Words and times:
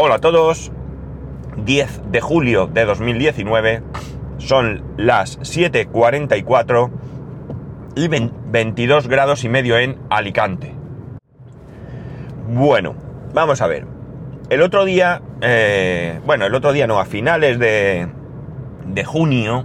Hola 0.00 0.14
a 0.14 0.18
todos, 0.20 0.70
10 1.56 2.12
de 2.12 2.20
julio 2.20 2.68
de 2.68 2.84
2019, 2.84 3.82
son 4.38 4.84
las 4.96 5.40
7.44 5.40 6.90
y 7.96 8.06
22 8.06 9.08
grados 9.08 9.42
y 9.42 9.48
medio 9.48 9.76
en 9.76 9.98
Alicante. 10.08 10.72
Bueno, 12.46 12.94
vamos 13.34 13.60
a 13.60 13.66
ver. 13.66 13.88
El 14.50 14.62
otro 14.62 14.84
día, 14.84 15.20
eh, 15.40 16.20
bueno, 16.24 16.46
el 16.46 16.54
otro 16.54 16.72
día 16.72 16.86
no, 16.86 17.00
a 17.00 17.04
finales 17.04 17.58
de, 17.58 18.06
de 18.86 19.04
junio, 19.04 19.64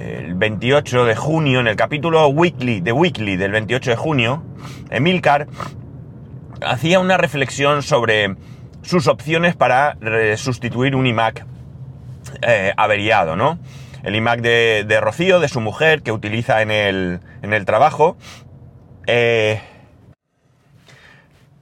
el 0.00 0.34
28 0.34 1.04
de 1.04 1.14
junio, 1.14 1.60
en 1.60 1.68
el 1.68 1.76
capítulo 1.76 2.26
Weekly, 2.26 2.80
de 2.80 2.90
Weekly 2.90 3.36
del 3.36 3.52
28 3.52 3.90
de 3.90 3.96
junio, 3.96 4.42
Emilcar 4.90 5.46
hacía 6.62 6.98
una 6.98 7.16
reflexión 7.16 7.84
sobre 7.84 8.34
sus 8.82 9.06
opciones 9.06 9.56
para 9.56 9.96
sustituir 10.36 10.96
un 10.96 11.06
iMac 11.06 11.46
eh, 12.42 12.72
averiado, 12.76 13.36
¿no? 13.36 13.58
El 14.02 14.16
iMac 14.16 14.40
de, 14.40 14.98
Rocío, 15.00 15.40
de 15.40 15.48
su 15.48 15.60
mujer, 15.60 16.02
que 16.02 16.12
utiliza 16.12 16.62
en 16.62 16.70
el, 16.70 17.20
en 17.42 17.52
el 17.52 17.66
trabajo, 17.66 18.16
eh, 19.06 19.60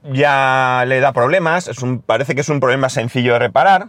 ya 0.03 0.85
le 0.87 0.99
da 1.01 1.11
problemas, 1.11 1.69
parece 2.05 2.35
que 2.35 2.41
es 2.41 2.49
un 2.49 2.59
problema 2.59 2.89
sencillo 2.89 3.33
de 3.33 3.39
reparar, 3.39 3.87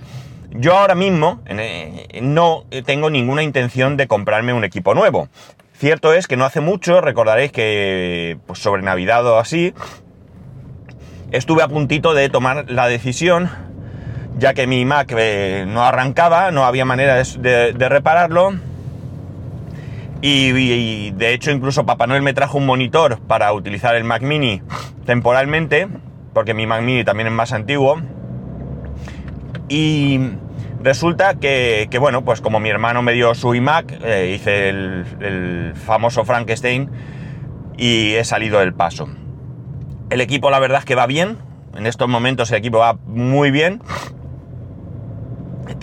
Yo 0.52 0.78
ahora 0.78 0.96
mismo 0.96 1.42
eh, 1.48 2.20
no 2.22 2.66
tengo 2.86 3.10
ninguna 3.10 3.44
intención 3.44 3.98
de 3.98 4.08
comprarme 4.08 4.54
un 4.54 4.64
equipo 4.64 4.94
nuevo. 4.94 5.28
Cierto 5.74 6.14
es 6.14 6.28
que 6.28 6.38
no 6.38 6.46
hace 6.46 6.62
mucho, 6.62 7.02
recordaréis 7.02 7.52
que 7.52 8.38
pues 8.46 8.60
sobre 8.60 8.84
Navidad 8.84 9.26
o 9.26 9.40
así, 9.40 9.74
estuve 11.32 11.64
a 11.64 11.68
puntito 11.68 12.14
de 12.14 12.30
tomar 12.30 12.70
la 12.70 12.88
decisión, 12.88 13.50
ya 14.38 14.54
que 14.54 14.68
mi 14.68 14.86
Mac 14.86 15.14
eh, 15.18 15.66
no 15.68 15.84
arrancaba, 15.84 16.52
no 16.52 16.66
había 16.66 16.86
manera 16.86 17.16
de 17.16 17.90
repararlo 17.90 18.54
y, 20.26 21.12
de 21.12 21.34
hecho 21.34 21.52
incluso 21.52 21.86
Papá 21.86 22.08
Noel 22.08 22.22
me 22.22 22.34
trajo 22.34 22.58
un 22.58 22.66
monitor 22.66 23.20
para 23.28 23.52
utilizar 23.52 23.94
el 23.96 24.06
Mac 24.06 24.22
Mini 24.22 24.62
temporalmente, 25.06 25.90
porque 26.34 26.54
mi 26.54 26.66
Mac 26.66 26.82
Mini 26.82 27.04
también 27.04 27.28
es 27.28 27.34
más 27.34 27.52
antiguo. 27.52 28.02
Y 29.68 30.22
resulta 30.82 31.36
que, 31.36 31.90
bueno, 32.00 32.24
pues 32.24 32.40
como 32.40 32.62
mi 32.62 32.70
hermano 32.70 33.02
me 33.02 33.12
dio 33.12 33.36
su 33.36 33.54
iMac, 33.54 34.00
eh, 34.02 34.32
hice 34.34 34.70
el, 34.70 35.06
el 35.20 35.74
famoso 35.76 36.24
Frankenstein 36.24 36.90
y 37.78 38.14
he 38.14 38.24
salido 38.24 38.62
del 38.62 38.74
paso. 38.74 39.10
El 40.10 40.22
equipo 40.22 40.50
la 40.50 40.60
verdad 40.60 40.80
es 40.80 40.86
que 40.86 40.96
va 40.96 41.06
bien, 41.06 41.38
en 41.76 41.86
estos 41.86 42.08
momentos 42.08 42.50
el 42.52 42.60
equipo 42.60 42.78
va 42.78 42.94
muy 43.08 43.52
bien. 43.52 43.82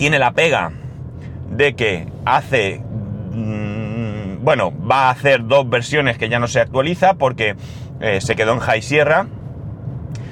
Tiene 0.01 0.17
la 0.17 0.31
pega 0.31 0.71
de 1.51 1.75
que 1.75 2.07
hace 2.25 2.81
bueno, 4.41 4.73
va 4.75 5.09
a 5.09 5.09
hacer 5.11 5.45
dos 5.45 5.69
versiones 5.69 6.17
que 6.17 6.27
ya 6.27 6.39
no 6.39 6.47
se 6.47 6.59
actualiza 6.59 7.13
porque 7.13 7.55
eh, 7.99 8.19
se 8.19 8.35
quedó 8.35 8.53
en 8.53 8.59
High 8.61 8.81
Sierra. 8.81 9.27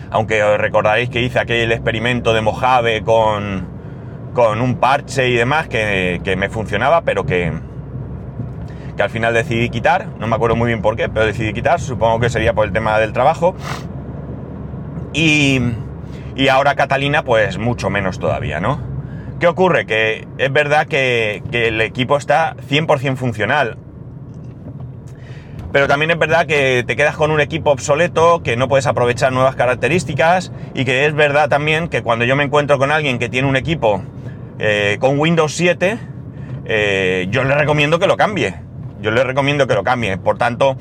Aunque 0.09 0.57
recordaréis 0.57 1.11
que 1.11 1.21
hice 1.21 1.37
aquel 1.37 1.71
experimento 1.71 2.33
de 2.33 2.41
Mojave 2.41 3.03
con, 3.03 3.67
con 4.33 4.59
un 4.59 4.77
parche 4.77 5.29
y 5.29 5.35
demás 5.35 5.67
que, 5.67 6.19
me 6.35 6.49
funcionaba, 6.49 7.03
pero 7.03 7.27
que, 7.27 7.53
que 8.97 9.03
al 9.03 9.11
final 9.11 9.35
decidí 9.35 9.69
quitar. 9.69 10.07
No 10.17 10.25
me 10.25 10.35
acuerdo 10.35 10.55
muy 10.55 10.69
bien 10.69 10.81
por 10.81 10.95
qué, 10.95 11.09
pero 11.09 11.27
decidí 11.27 11.53
quitar. 11.53 11.79
Supongo 11.79 12.19
que 12.19 12.31
sería 12.31 12.53
por 12.53 12.65
el 12.65 12.73
tema 12.73 12.97
del 12.97 13.13
trabajo. 13.13 13.53
Y, 15.13 15.61
y 16.35 16.47
ahora 16.47 16.73
Catalina, 16.73 17.23
pues 17.23 17.59
mucho 17.59 17.91
menos 17.91 18.17
todavía, 18.17 18.59
¿no? 18.59 18.88
¿Qué 19.39 19.47
ocurre? 19.47 19.85
Que 19.85 20.27
es 20.37 20.51
verdad 20.51 20.85
que, 20.85 21.41
el 21.51 21.79
equipo 21.79 22.17
está 22.17 22.57
100% 22.69 23.15
funcional. 23.15 23.77
Pero 25.71 25.87
también 25.87 26.11
es 26.11 26.19
verdad 26.19 26.45
que 26.45 26.83
te 26.85 26.95
quedas 26.97 27.15
con 27.15 27.31
un 27.31 27.39
equipo 27.39 27.71
obsoleto, 27.71 28.43
que 28.43 28.57
no 28.57 28.67
puedes 28.67 28.85
aprovechar 28.85 29.31
nuevas 29.31 29.55
características 29.55 30.51
y 30.73 30.83
que 30.83 31.05
es 31.05 31.13
verdad 31.13 31.47
también 31.47 31.87
que 31.87 32.01
cuando 32.01 32.25
yo 32.25 32.35
me 32.35 32.43
encuentro 32.43 32.77
con 32.79 32.91
alguien 32.91 33.17
que 33.17 33.29
tiene 33.29 33.47
un 33.47 33.55
equipo 33.55 34.01
eh, 34.57 34.97
con 34.99 35.17
Windows 35.17 35.53
7, 35.53 35.99
eh, 36.65 37.27
yo 37.29 37.43
le 37.45 37.55
recomiendo 37.55 37.97
que 37.97 38.07
lo 38.07 38.17
cambie. 38.17 38.55
Yo 39.01 39.11
le 39.11 39.23
recomiendo 39.23 39.67
que 39.67 39.75
lo 39.75 39.83
cambie. 39.83 40.17
Por 40.17 40.37
tanto, 40.37 40.75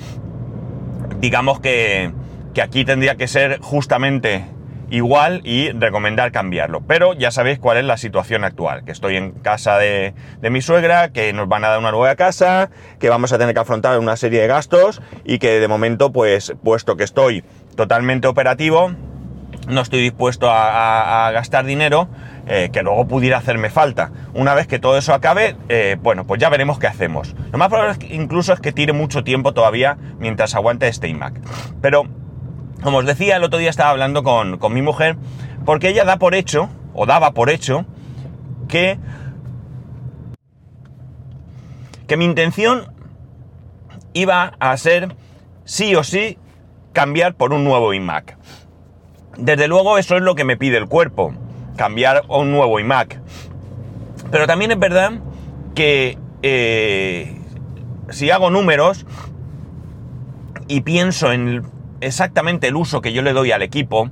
digamos 1.20 1.60
que, 1.60 2.10
que 2.54 2.62
aquí 2.62 2.84
tendría 2.84 3.14
que 3.14 3.28
ser 3.28 3.60
justamente 3.60 4.46
igual 4.90 5.40
y 5.44 5.70
recomendar 5.72 6.32
cambiarlo. 6.32 6.80
Pero 6.80 7.14
ya 7.14 7.30
sabéis 7.30 7.58
cuál 7.58 7.78
es 7.78 7.84
la 7.84 7.96
situación 7.96 8.44
actual, 8.44 8.84
que 8.84 8.92
estoy 8.92 9.16
en 9.16 9.32
casa 9.32 9.78
de, 9.78 10.14
mi 10.42 10.62
suegra, 10.62 11.10
que 11.12 11.32
nos 11.32 11.48
van 11.48 11.64
a 11.64 11.68
dar 11.68 11.78
una 11.78 11.90
nueva 11.90 12.14
casa, 12.16 12.70
que 12.98 13.08
vamos 13.08 13.32
a 13.32 13.38
tener 13.38 13.54
que 13.54 13.60
afrontar 13.60 13.98
una 13.98 14.16
serie 14.16 14.40
de 14.40 14.46
gastos 14.46 15.02
y 15.24 15.38
que 15.38 15.60
de 15.60 15.68
momento, 15.68 16.12
pues, 16.12 16.54
puesto 16.62 16.96
que 16.96 17.04
estoy 17.04 17.44
totalmente 17.76 18.28
operativo, 18.28 18.92
no 19.68 19.80
estoy 19.82 20.00
dispuesto 20.00 20.48
a, 20.50 21.30
gastar 21.32 21.66
dinero 21.66 22.08
eh, 22.46 22.70
que 22.72 22.82
luego 22.82 23.06
pudiera 23.06 23.36
hacerme 23.38 23.68
falta. 23.68 24.10
Una 24.32 24.54
vez 24.54 24.66
que 24.66 24.78
todo 24.78 24.96
eso 24.96 25.12
acabe, 25.12 25.56
eh, 25.68 25.96
bueno, 26.00 26.26
pues 26.26 26.40
ya 26.40 26.48
veremos 26.48 26.78
qué 26.78 26.86
hacemos. 26.86 27.34
Lo 27.52 27.58
más 27.58 27.68
probable 27.68 27.96
incluso 28.10 28.54
es 28.54 28.60
que 28.60 28.72
tire 28.72 28.94
mucho 28.94 29.24
tiempo 29.24 29.52
todavía 29.52 29.98
mientras 30.18 30.54
aguante 30.54 30.88
este 30.88 31.08
iMac. 31.08 31.40
Pero 31.82 32.04
como 32.82 32.98
os 32.98 33.06
decía, 33.06 33.36
el 33.36 33.44
otro 33.44 33.58
día 33.58 33.70
estaba 33.70 33.90
hablando 33.90 34.22
con, 34.22 34.58
mi 34.72 34.82
mujer, 34.82 35.16
porque 35.64 35.88
ella 35.88 36.04
da 36.04 36.18
por 36.18 36.34
hecho, 36.34 36.68
o 36.94 37.06
daba 37.06 37.32
por 37.32 37.50
hecho, 37.50 37.84
que, 38.68 38.98
que 42.06 42.16
mi 42.16 42.24
intención 42.24 42.92
iba 44.12 44.54
a 44.58 44.76
ser 44.76 45.14
sí 45.64 45.94
o 45.94 46.04
sí 46.04 46.38
cambiar 46.92 47.34
por 47.34 47.52
un 47.52 47.64
nuevo 47.64 47.92
iMac. 47.92 48.36
Desde 49.36 49.68
luego 49.68 49.98
eso 49.98 50.16
es 50.16 50.22
lo 50.22 50.34
que 50.34 50.44
me 50.44 50.56
pide 50.56 50.78
el 50.78 50.86
cuerpo, 50.86 51.32
cambiar 51.76 52.24
a 52.28 52.36
un 52.36 52.50
nuevo 52.50 52.80
iMac. 52.80 53.20
Pero 54.30 54.46
también 54.46 54.70
es 54.70 54.78
verdad 54.78 55.12
que 55.74 56.18
eh, 56.42 57.40
si 58.10 58.30
hago 58.30 58.50
números 58.50 59.06
y 60.66 60.82
pienso 60.82 61.32
en 61.32 61.64
exactamente 62.00 62.68
el 62.68 62.76
uso 62.76 63.00
que 63.00 63.12
yo 63.12 63.22
le 63.22 63.32
doy 63.32 63.52
al 63.52 63.62
equipo, 63.62 64.10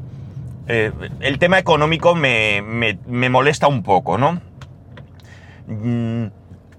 eh, 0.69 0.93
el 1.21 1.39
tema 1.39 1.59
económico 1.59 2.15
me, 2.15 2.63
molesta 3.07 3.69
un 3.69 3.83
poco, 3.83 4.19
¿no? 4.19 4.41
Mm, 5.67 6.27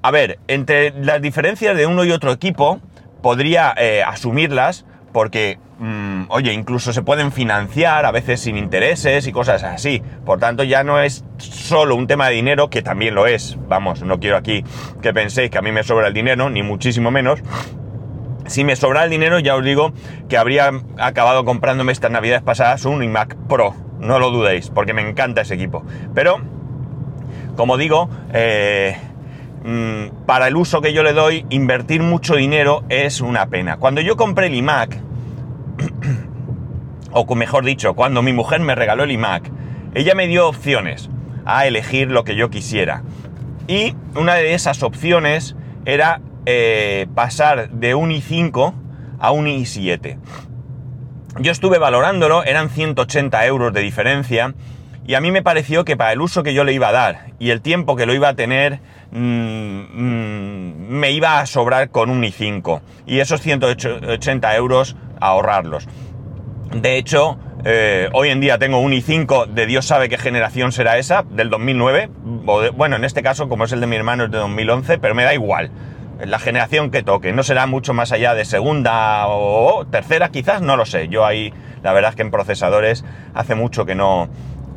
a 0.02 0.12
ver, 0.12 0.40
entre 0.48 0.92
las 0.92 1.22
diferencias 1.22 1.76
de 1.76 1.86
uno 1.86 2.04
y 2.04 2.12
otro 2.12 2.32
equipo, 2.32 2.82
podría 3.22 3.74
eh, 3.78 4.04
asumirlas 4.06 4.86
porque, 5.14 5.58
mm, 5.80 6.26
oye, 6.30 6.54
incluso 6.54 6.94
se 6.94 7.02
pueden 7.02 7.32
financiar 7.32 8.06
a 8.06 8.12
veces 8.12 8.42
sin 8.42 8.58
intereses 8.58 9.26
y 9.26 9.32
cosas 9.32 9.64
así. 9.64 10.02
Por 10.26 10.40
tanto, 10.40 10.64
ya 10.64 10.84
no 10.84 11.02
es 11.02 11.24
solo 11.38 11.96
un 11.96 12.08
tema 12.08 12.28
de 12.28 12.36
dinero, 12.36 12.70
que 12.70 12.82
también 12.82 13.16
lo 13.16 13.26
es. 13.26 13.58
Vamos, 13.68 14.04
no 14.04 14.20
quiero 14.20 14.38
aquí 14.38 14.64
que 15.02 15.14
penséis 15.14 15.50
que 15.50 15.58
a 15.58 15.62
mí 15.62 15.72
me 15.72 15.84
sobra 15.84 16.08
el 16.08 16.14
dinero, 16.14 16.50
ni 16.50 16.62
muchísimo 16.62 17.10
menos. 17.10 17.42
Si 18.48 18.64
me 18.64 18.76
sobra 18.76 19.04
el 19.04 19.10
dinero, 19.10 19.40
ya 19.40 19.56
os 19.56 19.64
digo 19.64 19.92
que 20.30 20.38
habría 20.38 20.72
acabado 20.98 21.44
comprándome 21.46 21.92
estas 21.92 22.12
navidades 22.12 22.42
pasadas 22.42 22.86
un 22.86 23.04
iMac 23.04 23.36
Pro. 23.48 23.76
No 24.00 24.20
lo 24.20 24.32
dudéis, 24.32 24.70
porque 24.70 24.94
me 24.94 25.08
encanta 25.08 25.42
ese 25.42 25.56
equipo. 25.56 25.84
Pero, 26.16 26.40
como 27.56 27.78
digo, 27.78 28.10
eh, 28.34 28.96
mm, 29.66 30.26
para 30.26 30.48
el 30.48 30.56
uso 30.56 30.82
que 30.82 30.94
yo 30.94 31.04
le 31.04 31.14
doy, 31.14 31.46
invertir 31.50 32.02
mucho 32.02 32.36
dinero 32.36 32.84
es 32.90 33.22
una 33.22 33.48
pena. 33.48 33.78
Cuando 33.78 34.00
yo 34.02 34.16
compré 34.16 34.48
el 34.48 34.56
iMac, 34.56 34.98
o 37.12 37.36
mejor 37.36 37.66
dicho, 37.66 37.96
cuando 37.96 38.22
mi 38.22 38.32
mujer 38.32 38.62
me 38.62 38.76
regaló 38.76 39.04
el 39.04 39.12
iMac, 39.12 39.52
ella 39.94 40.16
me 40.16 40.28
dio 40.28 40.48
opciones 40.48 41.10
a 41.46 41.66
elegir 41.66 42.12
lo 42.12 42.24
que 42.24 42.36
yo 42.36 42.50
quisiera. 42.50 43.04
Y 43.68 43.96
una 44.16 44.36
de 44.36 44.54
esas 44.54 44.84
opciones 44.84 45.56
era 45.86 46.22
eh, 46.50 47.08
pasar 47.14 47.72
de 47.72 47.94
un 47.94 48.10
i5 48.10 48.74
a 49.20 49.32
un 49.32 49.48
i7. 49.48 50.18
Yo 51.42 51.52
estuve 51.52 51.78
valorándolo, 51.78 52.46
eran 52.46 52.70
180 52.70 53.46
euros 53.48 53.74
de 53.74 53.82
diferencia, 53.82 54.54
y 55.06 55.16
a 55.16 55.20
mí 55.20 55.30
me 55.30 55.42
pareció 55.42 55.84
que 55.84 55.98
para 55.98 56.14
el 56.14 56.22
uso 56.22 56.44
que 56.44 56.54
yo 56.54 56.64
le 56.64 56.72
iba 56.72 56.88
a 56.88 56.94
dar 56.94 57.34
y 57.38 57.50
el 57.50 57.60
tiempo 57.60 57.98
que 57.98 58.06
lo 58.06 58.14
iba 58.14 58.30
a 58.30 58.36
tener, 58.36 58.80
mm, 59.12 59.18
mm, 59.18 60.88
me 60.88 61.12
iba 61.12 61.42
a 61.42 61.46
sobrar 61.48 61.90
con 61.90 62.10
un 62.10 62.24
i5. 62.24 62.82
Y 63.06 63.20
esos 63.20 63.42
180 63.42 64.56
euros 64.56 64.96
ahorrarlos. 65.20 65.86
De 66.72 66.98
hecho, 66.98 67.38
eh, 67.66 68.08
hoy 68.14 68.30
en 68.30 68.40
día 68.40 68.58
tengo 68.58 68.80
un 68.80 68.94
i5 68.94 69.48
de 69.48 69.66
Dios 69.66 69.86
sabe 69.86 70.08
qué 70.08 70.18
generación 70.18 70.72
será 70.72 70.98
esa, 70.98 71.24
del 71.24 71.50
2009. 71.50 72.10
bueno, 72.74 72.96
en 72.96 73.04
este 73.04 73.22
caso, 73.22 73.50
como 73.50 73.66
es 73.66 73.74
el 73.74 73.82
de 73.82 73.88
mi 73.88 73.98
hermano, 73.98 74.24
es 74.24 74.32
de 74.32 74.38
2011, 74.38 74.98
pero 74.98 75.14
me 75.14 75.26
da 75.26 75.34
igual. 75.34 75.72
La 76.26 76.40
generación 76.40 76.90
que 76.90 77.04
toque, 77.04 77.32
no 77.34 77.44
será 77.44 77.68
mucho 77.68 77.94
más 77.94 78.12
allá 78.12 78.34
de 78.34 78.46
segunda 78.46 79.28
o 79.28 79.86
tercera, 79.86 80.30
quizás, 80.30 80.62
no 80.62 80.76
lo 80.76 80.86
sé. 80.86 81.08
Yo 81.10 81.26
ahí, 81.26 81.54
la 81.84 81.94
verdad 81.94 82.12
es 82.12 82.16
que 82.16 82.24
en 82.24 82.32
procesadores 82.32 83.06
hace 83.34 83.56
mucho 83.56 83.86
que 83.86 83.96
no, 83.96 84.30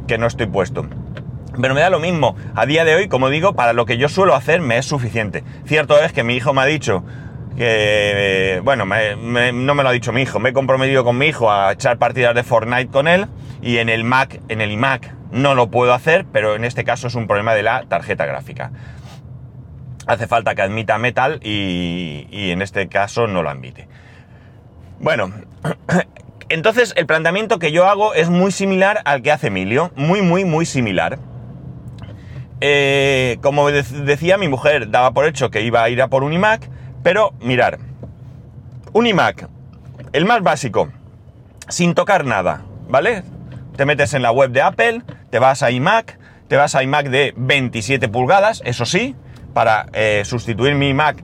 que 0.07 0.19
no 0.19 0.27
estoy 0.27 0.47
puesto. 0.47 0.87
Pero 1.61 1.75
me 1.75 1.81
da 1.81 1.91
lo 1.91 1.99
mismo. 1.99 2.37
A 2.55 2.67
día 2.67 2.85
de 2.85 2.95
hoy, 2.95 3.09
como 3.09 3.29
digo, 3.29 3.55
para 3.55 3.73
lo 3.73 3.87
que 3.87 3.97
yo 3.97 4.09
suelo 4.09 4.35
hacer 4.35 4.61
me 4.61 4.79
es 4.79 4.87
suficiente. 4.87 5.43
Cierto 5.65 5.99
es 6.03 6.13
que 6.13 6.23
mi 6.23 6.37
hijo 6.37 6.53
me 6.53 6.63
ha 6.63 6.67
dicho 6.67 7.05
que, 7.57 8.61
bueno, 8.65 8.85
no 8.85 9.75
me 9.75 9.83
lo 9.83 9.89
ha 9.89 9.93
dicho 9.93 10.13
mi 10.13 10.23
hijo, 10.23 10.39
me 10.39 10.51
he 10.51 10.53
comprometido 10.53 11.05
con 11.05 11.19
mi 11.19 11.27
hijo 11.27 11.51
a 11.51 11.73
echar 11.73 11.99
partidas 11.99 12.35
de 12.35 12.43
Fortnite 12.43 12.91
con 12.91 13.09
él 13.09 13.27
y 13.61 13.79
en 13.79 13.89
el 13.89 14.05
Mac, 14.05 14.41
en 14.49 14.61
el 14.61 14.71
iMac 14.71 15.15
no 15.31 15.55
lo 15.55 15.71
puedo 15.71 15.93
hacer, 15.93 16.25
pero 16.33 16.57
en 16.57 16.65
este 16.65 16.85
caso 16.85 17.09
es 17.09 17.15
un 17.15 17.27
problema 17.27 17.55
de 17.55 17.63
la 17.63 17.85
tarjeta 17.89 18.27
gráfica. 18.27 18.71
Hace 20.06 20.26
falta 20.26 20.55
que 20.55 20.62
admita 20.62 20.99
Metal 20.99 21.41
y, 21.43 22.26
y 22.31 22.50
en 22.50 22.62
este 22.62 22.88
caso 22.88 23.26
no 23.26 23.43
lo 23.43 23.50
admite. 23.50 23.88
Bueno, 24.99 25.32
entonces 26.49 26.93
el 26.97 27.06
planteamiento 27.06 27.58
que 27.58 27.73
yo 27.73 27.87
hago 27.87 28.14
es 28.14 28.29
muy 28.29 28.52
similar 28.52 29.00
al 29.05 29.23
que 29.23 29.32
hace 29.32 29.49
Emilio, 29.49 29.93
muy, 29.97 30.23
muy, 30.23 30.44
muy 30.44 30.67
similar. 30.67 31.19
Eh, 32.61 33.38
como 33.41 33.70
decía 33.70 34.37
mi 34.37 34.49
mujer, 34.49 34.91
daba 34.91 35.12
por 35.12 35.25
hecho 35.25 35.50
que 35.50 35.62
iba 35.62 35.82
a 35.82 35.88
ir 35.88 36.02
a 36.02 36.08
por 36.08 36.23
un 36.23 36.35
iMac, 36.35 36.69
pero 37.02 37.32
mirar, 37.41 37.79
un 38.93 39.06
iMac, 39.06 39.49
el 40.12 40.26
más 40.26 40.43
básico, 40.43 40.91
sin 41.69 41.94
tocar 41.94 42.26
nada, 42.26 42.62
¿vale? 42.88 43.23
Te 43.76 43.87
metes 43.87 44.12
en 44.12 44.20
la 44.20 44.31
web 44.31 44.50
de 44.50 44.61
Apple, 44.61 45.02
te 45.31 45.38
vas 45.38 45.62
a 45.62 45.70
iMac, 45.70 46.19
te 46.49 46.56
vas 46.56 46.75
a 46.75 46.82
iMac 46.82 47.06
de 47.08 47.32
27 47.35 48.08
pulgadas, 48.08 48.61
eso 48.67 48.85
sí, 48.85 49.17
para 49.52 49.87
eh, 49.93 50.23
sustituir 50.25 50.75
mi 50.75 50.88
iMac 50.88 51.23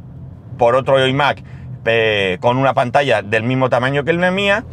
por 0.59 0.75
otro 0.75 1.05
iMac 1.07 1.43
eh, 1.85 2.39
con 2.41 2.57
una 2.57 2.75
pantalla 2.75 3.23
del 3.23 3.45
mismo 3.45 3.69
tamaño 3.69 4.05
que 4.05 4.13
la 4.13 4.31
mía. 4.31 4.65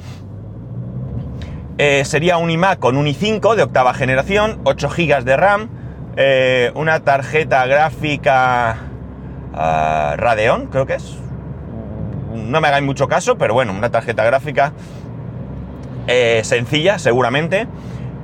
Eh, 1.78 2.06
sería 2.06 2.38
un 2.38 2.50
iMac 2.50 2.80
con 2.80 2.98
un 2.98 3.06
i5 3.06 3.56
de 3.56 3.64
octava 3.64 3.94
generación, 3.94 4.62
8 4.64 4.90
GB 4.90 5.24
de 5.24 5.38
RAM, 5.38 5.70
una 6.76 7.00
tarjeta 7.00 7.66
gráfica 7.66 8.78
uh, 9.52 10.16
Radeon, 10.16 10.68
creo 10.68 10.86
que 10.86 10.96
es. 10.96 11.18
No 12.36 12.62
me 12.62 12.68
hagáis 12.68 12.86
mucho 12.86 13.08
caso, 13.08 13.38
pero 13.38 13.56
bueno, 13.56 13.74
una 13.74 13.90
tarjeta 13.90 14.24
gráfica 14.24 14.74
sencilla, 16.44 17.00
seguramente. 17.00 17.68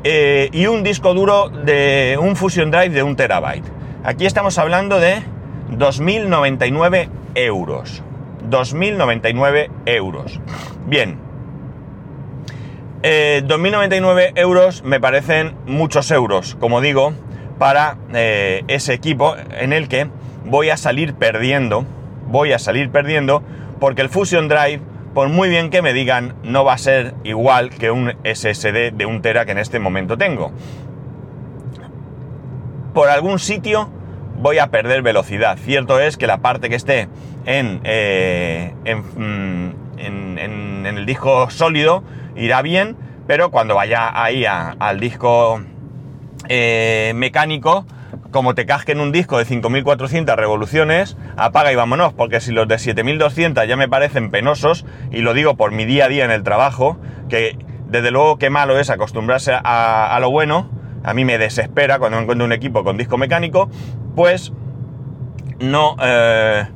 Y 0.04 0.66
un 0.68 0.84
disco 0.84 1.14
duro 1.14 1.50
de 1.50 2.18
un 2.22 2.36
Fusion 2.36 2.70
Drive 2.70 2.90
de 2.90 3.02
un 3.02 3.16
terabyte. 3.16 3.79
Aquí 4.10 4.26
estamos 4.26 4.58
hablando 4.58 5.00
de 5.00 5.22
2.099 5.70 7.10
euros. 7.36 8.02
2.099 8.50 9.70
euros. 9.86 10.40
Bien. 10.88 11.20
2.099 13.04 14.20
eh, 14.20 14.32
euros 14.34 14.84
me 14.84 15.00
parecen 15.00 15.54
muchos 15.68 16.10
euros, 16.10 16.56
como 16.56 16.82
digo, 16.82 17.14
para 17.60 17.98
ese 18.68 18.96
equipo 18.96 19.36
en 19.52 19.74
el 19.74 19.88
que 19.88 20.08
voy 20.44 20.72
a 20.72 20.78
salir 20.78 21.14
perdiendo, 21.14 21.86
voy 22.26 22.54
a 22.54 22.58
salir 22.58 22.90
perdiendo 22.90 23.44
porque 23.80 24.02
el 24.02 24.10
Fusion 24.10 24.48
Drive, 24.48 24.82
por 25.14 25.30
muy 25.30 25.50
bien 25.50 25.70
que 25.70 25.84
me 25.84 25.94
digan, 25.94 26.34
no 26.42 26.66
va 26.66 26.74
a 26.74 26.80
ser 26.80 27.14
igual 27.24 27.70
que 27.70 27.92
un 27.92 28.16
SSD 28.24 28.92
de 28.92 29.06
un 29.06 29.22
tera 29.22 29.46
que 29.46 29.52
en 29.52 29.60
este 29.60 29.78
momento 29.78 30.18
tengo. 30.18 30.52
Por 32.96 33.10
algún 33.10 33.38
sitio 33.38 33.99
voy 34.40 34.58
a 34.58 34.68
perder 34.68 35.02
velocidad. 35.02 35.58
Cierto 35.58 36.00
es 36.00 36.18
que 36.18 36.28
la 36.28 36.40
parte 36.40 36.70
que 36.70 36.76
esté 36.76 37.08
en, 37.46 37.82
eh, 37.84 38.74
mm, 38.86 39.70
en, 40.00 40.86
el 40.86 41.06
disco 41.06 41.50
sólido 41.50 42.04
irá 42.36 42.62
bien, 42.62 42.96
pero 43.28 43.52
cuando 43.52 43.76
vaya 43.76 44.10
ahí 44.12 44.46
al 44.46 45.00
disco 45.00 45.62
eh, 46.48 47.12
mecánico, 47.16 47.86
como 48.32 48.56
te 48.56 48.66
casquen 48.66 49.00
un 49.00 49.12
disco 49.12 49.38
de 49.38 49.46
5400 49.46 50.36
revoluciones, 50.36 51.18
apaga 51.38 51.72
y 51.72 51.76
vámonos, 51.76 52.14
porque 52.14 52.40
si 52.42 52.52
los 52.52 52.68
de 52.68 52.80
7200 52.80 53.68
ya 53.68 53.76
me 53.76 53.88
parecen 53.88 54.32
penosos, 54.32 54.86
y 55.12 55.22
lo 55.22 55.34
digo 55.34 55.56
por 55.56 55.72
mi 55.72 55.86
día 55.86 56.06
a 56.06 56.08
día 56.08 56.26
en 56.26 56.32
el 56.32 56.44
trabajo, 56.44 56.98
que 57.28 57.58
desde 57.88 58.12
luego 58.12 58.38
qué 58.38 58.50
malo 58.50 58.80
es 58.80 58.90
acostumbrarse 58.90 59.54
a, 59.54 60.18
lo 60.22 60.30
bueno, 60.30 60.70
a 61.04 61.14
mí 61.14 61.26
me 61.26 61.38
desespera 61.38 61.98
cuando 61.98 62.20
encuentro 62.20 62.46
un 62.46 62.52
equipo 62.52 62.84
con 62.84 62.98
disco 62.98 63.18
mecánico, 63.18 63.70
pues 64.20 64.52
no, 65.62 65.96
eh, 66.04 66.68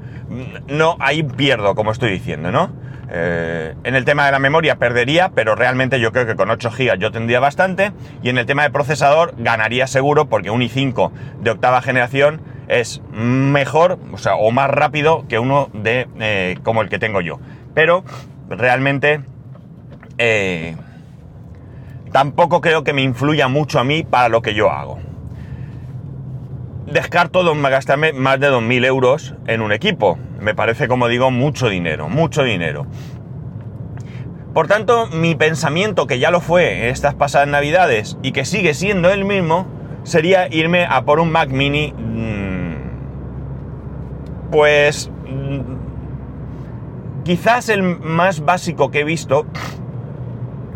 no, 0.70 0.96
ahí 1.02 1.24
pierdo, 1.24 1.76
como 1.76 1.92
estoy 1.92 2.10
diciendo, 2.10 2.54
¿no? 2.54 2.72
Eh, 3.12 3.76
en 3.84 3.96
el 3.96 4.06
tema 4.06 4.26
de 4.26 4.32
la 4.32 4.40
memoria 4.40 4.78
perdería, 4.78 5.34
pero 5.36 5.54
realmente 5.54 6.00
yo 6.00 6.14
creo 6.14 6.26
que 6.26 6.38
con 6.38 6.50
8 6.50 6.72
GB 6.72 6.98
yo 7.00 7.12
tendría 7.12 7.42
bastante. 7.42 7.92
Y 8.22 8.30
en 8.30 8.38
el 8.38 8.46
tema 8.46 8.64
de 8.64 8.70
procesador 8.70 9.34
ganaría 9.38 9.88
seguro 9.88 10.30
porque 10.30 10.52
un 10.52 10.62
i5 10.62 11.12
de 11.42 11.52
octava 11.52 11.82
generación 11.82 12.40
es 12.70 13.02
mejor, 13.12 14.00
o 14.14 14.18
sea, 14.18 14.36
o 14.36 14.52
más 14.52 14.70
rápido 14.70 15.26
que 15.28 15.38
uno 15.38 15.70
de 15.74 16.08
eh, 16.22 16.58
como 16.64 16.82
el 16.82 16.88
que 16.88 16.98
tengo 16.98 17.20
yo. 17.20 17.42
Pero 17.74 18.06
realmente 18.48 19.20
tampoco 22.14 22.62
creo 22.62 22.86
que 22.86 22.94
me 22.94 23.02
influya 23.02 23.50
mucho 23.50 23.82
a 23.82 23.84
mí 23.84 24.06
para 24.06 24.30
lo 24.30 24.42
que 24.42 24.54
yo 24.54 24.72
hago. 24.72 25.13
Descarto 26.94 27.44
gastarme 27.56 28.14
más 28.14 28.40
de 28.40 28.52
2.000 28.52 28.86
euros 28.86 29.34
en 29.48 29.62
un 29.62 29.72
equipo 29.72 30.20
me 30.44 30.54
parece, 30.54 30.88
como 30.88 31.08
digo, 31.08 31.32
mucho 31.32 31.70
dinero, 31.70 32.10
mucho 32.10 32.44
dinero. 32.44 32.86
Por 34.54 34.68
tanto, 34.68 35.08
mi 35.08 35.34
pensamiento, 35.34 36.06
que 36.06 36.20
ya 36.20 36.30
lo 36.30 36.42
fue 36.42 36.90
estas 36.90 37.16
pasadas 37.16 37.48
navidades 37.48 38.18
y 38.22 38.34
que 38.34 38.46
sigue 38.46 38.76
siendo 38.76 39.10
el 39.10 39.26
mismo, 39.26 39.66
sería 40.04 40.48
irme 40.54 40.86
a 40.86 41.06
por 41.06 41.20
un 41.20 41.32
Mac 41.32 41.50
mini. 41.50 41.94
Mm, 41.94 42.74
pues. 44.52 45.10
Mm, 45.28 45.62
quizás 47.24 47.70
el 47.70 47.82
más 47.82 48.46
básico 48.46 48.92
que 48.92 49.00
he 49.00 49.04
visto. 49.04 49.48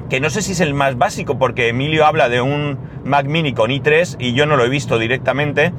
Que 0.10 0.22
no 0.22 0.30
sé 0.30 0.42
si 0.42 0.54
es 0.54 0.62
el 0.62 0.74
más 0.74 0.98
básico, 0.98 1.38
porque 1.38 1.68
Emilio 1.68 2.06
habla 2.06 2.30
de 2.30 2.42
un 2.42 2.80
Mac 3.04 3.28
mini 3.28 3.54
con 3.54 3.70
i3 3.70 4.16
y 4.18 4.34
yo 4.34 4.46
no 4.46 4.56
lo 4.56 4.64
he 4.64 4.70
visto 4.70 4.98
directamente. 4.98 5.74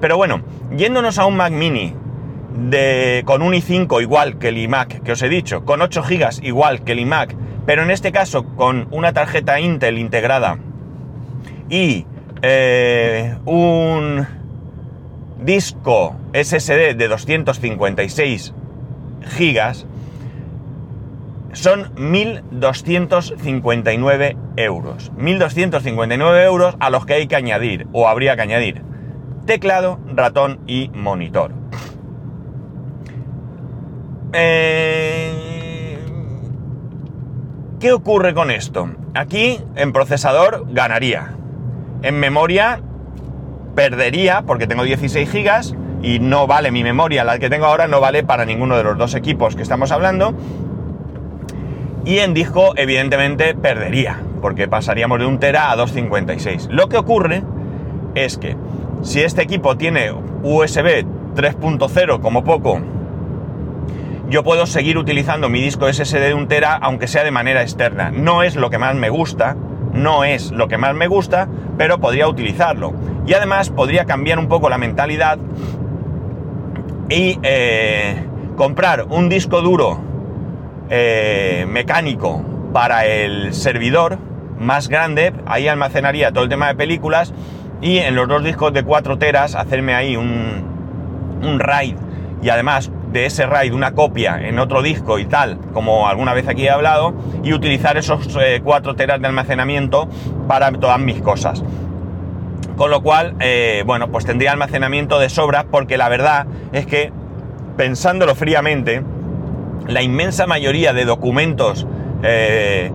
Pero 0.00 0.16
bueno, 0.16 0.40
yéndonos 0.76 1.18
a 1.18 1.26
un 1.26 1.36
Mac 1.36 1.52
mini 1.52 1.94
con 3.24 3.42
un 3.42 3.52
i5 3.52 4.02
igual 4.02 4.38
que 4.38 4.48
el 4.48 4.58
iMac 4.58 5.02
que 5.02 5.12
os 5.12 5.22
he 5.22 5.28
dicho, 5.28 5.64
con 5.64 5.80
8 5.80 6.02
GB 6.02 6.42
igual 6.42 6.82
que 6.82 6.92
el 6.92 6.98
iMac, 7.00 7.36
pero 7.66 7.82
en 7.82 7.90
este 7.90 8.10
caso 8.10 8.44
con 8.56 8.88
una 8.90 9.12
tarjeta 9.12 9.60
Intel 9.60 9.98
integrada 9.98 10.58
y 11.68 12.06
eh, 12.42 13.36
un 13.44 14.26
disco 15.42 16.16
SSD 16.32 16.96
de 16.96 17.08
256 17.08 18.54
GB, 19.38 19.86
son 21.52 21.94
1.259 21.96 24.36
euros. 24.56 25.12
1.259 25.16 26.44
euros 26.44 26.76
a 26.80 26.90
los 26.90 27.06
que 27.06 27.14
hay 27.14 27.26
que 27.26 27.36
añadir, 27.36 27.86
o 27.92 28.08
habría 28.08 28.36
que 28.36 28.42
añadir, 28.42 28.82
teclado, 29.48 29.98
ratón 30.14 30.60
y 30.66 30.90
monitor. 30.90 31.52
Eh, 34.34 35.98
¿Qué 37.80 37.92
ocurre 37.92 38.34
con 38.34 38.50
esto? 38.50 38.90
Aquí 39.14 39.58
en 39.74 39.94
procesador 39.94 40.66
ganaría. 40.68 41.32
En 42.02 42.20
memoria 42.20 42.82
perdería 43.74 44.42
porque 44.42 44.66
tengo 44.66 44.84
16 44.84 45.30
gigas 45.30 45.74
y 46.02 46.18
no 46.18 46.46
vale 46.46 46.70
mi 46.70 46.84
memoria, 46.84 47.24
la 47.24 47.38
que 47.38 47.48
tengo 47.48 47.64
ahora 47.64 47.88
no 47.88 48.00
vale 48.00 48.24
para 48.24 48.44
ninguno 48.44 48.76
de 48.76 48.84
los 48.84 48.98
dos 48.98 49.14
equipos 49.14 49.56
que 49.56 49.62
estamos 49.62 49.90
hablando. 49.92 50.34
Y 52.04 52.18
en 52.18 52.34
disco 52.34 52.74
evidentemente 52.76 53.54
perdería, 53.54 54.20
porque 54.42 54.68
pasaríamos 54.68 55.18
de 55.20 55.24
un 55.24 55.40
tera 55.40 55.70
a 55.70 55.76
256. 55.76 56.68
Lo 56.70 56.90
que 56.90 56.98
ocurre 56.98 57.42
es 58.14 58.36
que 58.36 58.56
si 59.02 59.20
este 59.22 59.42
equipo 59.42 59.76
tiene 59.76 60.12
USB 60.42 61.04
3.0 61.34 62.20
como 62.20 62.44
poco, 62.44 62.80
yo 64.28 64.44
puedo 64.44 64.66
seguir 64.66 64.98
utilizando 64.98 65.48
mi 65.48 65.60
disco 65.60 65.90
SSD 65.90 66.20
de 66.20 66.34
un 66.34 66.48
tera 66.48 66.74
aunque 66.74 67.08
sea 67.08 67.24
de 67.24 67.30
manera 67.30 67.62
externa. 67.62 68.10
No 68.10 68.42
es 68.42 68.56
lo 68.56 68.70
que 68.70 68.78
más 68.78 68.94
me 68.94 69.08
gusta, 69.08 69.56
no 69.92 70.24
es 70.24 70.50
lo 70.50 70.68
que 70.68 70.76
más 70.76 70.94
me 70.94 71.06
gusta, 71.06 71.48
pero 71.78 71.98
podría 71.98 72.28
utilizarlo. 72.28 72.92
Y 73.26 73.32
además 73.34 73.70
podría 73.70 74.04
cambiar 74.04 74.38
un 74.38 74.48
poco 74.48 74.68
la 74.68 74.78
mentalidad 74.78 75.38
y 77.08 77.38
eh, 77.42 78.26
comprar 78.56 79.06
un 79.08 79.28
disco 79.30 79.62
duro 79.62 79.98
eh, 80.90 81.64
mecánico 81.68 82.42
para 82.72 83.06
el 83.06 83.54
servidor 83.54 84.18
más 84.58 84.88
grande, 84.88 85.32
ahí 85.46 85.68
almacenaría 85.68 86.32
todo 86.32 86.44
el 86.44 86.50
tema 86.50 86.68
de 86.68 86.74
películas 86.74 87.32
y 87.80 87.98
en 87.98 88.14
los 88.14 88.28
dos 88.28 88.42
discos 88.42 88.72
de 88.72 88.82
4 88.82 89.18
teras 89.18 89.54
hacerme 89.54 89.94
ahí 89.94 90.16
un, 90.16 90.62
un 91.42 91.60
RAID 91.60 91.96
y 92.42 92.48
además 92.50 92.90
de 93.12 93.26
ese 93.26 93.46
RAID 93.46 93.72
una 93.72 93.92
copia 93.92 94.38
en 94.40 94.58
otro 94.58 94.82
disco 94.82 95.18
y 95.18 95.24
tal, 95.24 95.58
como 95.72 96.08
alguna 96.08 96.34
vez 96.34 96.46
aquí 96.48 96.66
he 96.66 96.70
hablado, 96.70 97.14
y 97.42 97.52
utilizar 97.52 97.96
esos 97.96 98.28
4 98.62 98.92
eh, 98.92 98.94
teras 98.94 99.20
de 99.20 99.26
almacenamiento 99.26 100.08
para 100.46 100.70
todas 100.72 101.00
mis 101.00 101.20
cosas. 101.22 101.62
Con 102.76 102.90
lo 102.90 103.02
cual, 103.02 103.34
eh, 103.40 103.82
bueno, 103.86 104.08
pues 104.08 104.24
tendría 104.24 104.52
almacenamiento 104.52 105.18
de 105.18 105.28
sobra 105.30 105.64
porque 105.64 105.96
la 105.96 106.08
verdad 106.08 106.46
es 106.72 106.86
que, 106.86 107.12
pensándolo 107.76 108.34
fríamente, 108.34 109.02
la 109.88 110.02
inmensa 110.02 110.46
mayoría 110.46 110.92
de 110.92 111.04
documentos 111.04 111.86
eh, 112.22 112.92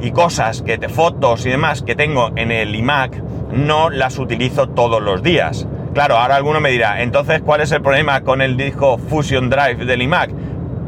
y 0.00 0.10
cosas, 0.10 0.62
que 0.62 0.78
fotos 0.88 1.46
y 1.46 1.50
demás 1.50 1.82
que 1.82 1.94
tengo 1.94 2.32
en 2.36 2.50
el 2.50 2.74
iMac, 2.74 3.22
no 3.52 3.90
las 3.90 4.18
utilizo 4.18 4.68
todos 4.68 5.02
los 5.02 5.22
días. 5.22 5.66
Claro, 5.94 6.16
ahora 6.16 6.36
alguno 6.36 6.60
me 6.60 6.70
dirá, 6.70 7.02
entonces, 7.02 7.40
¿cuál 7.42 7.60
es 7.60 7.72
el 7.72 7.80
problema 7.80 8.22
con 8.22 8.42
el 8.42 8.56
disco 8.56 8.98
Fusion 8.98 9.48
Drive 9.48 9.84
del 9.84 10.02
iMac? 10.02 10.30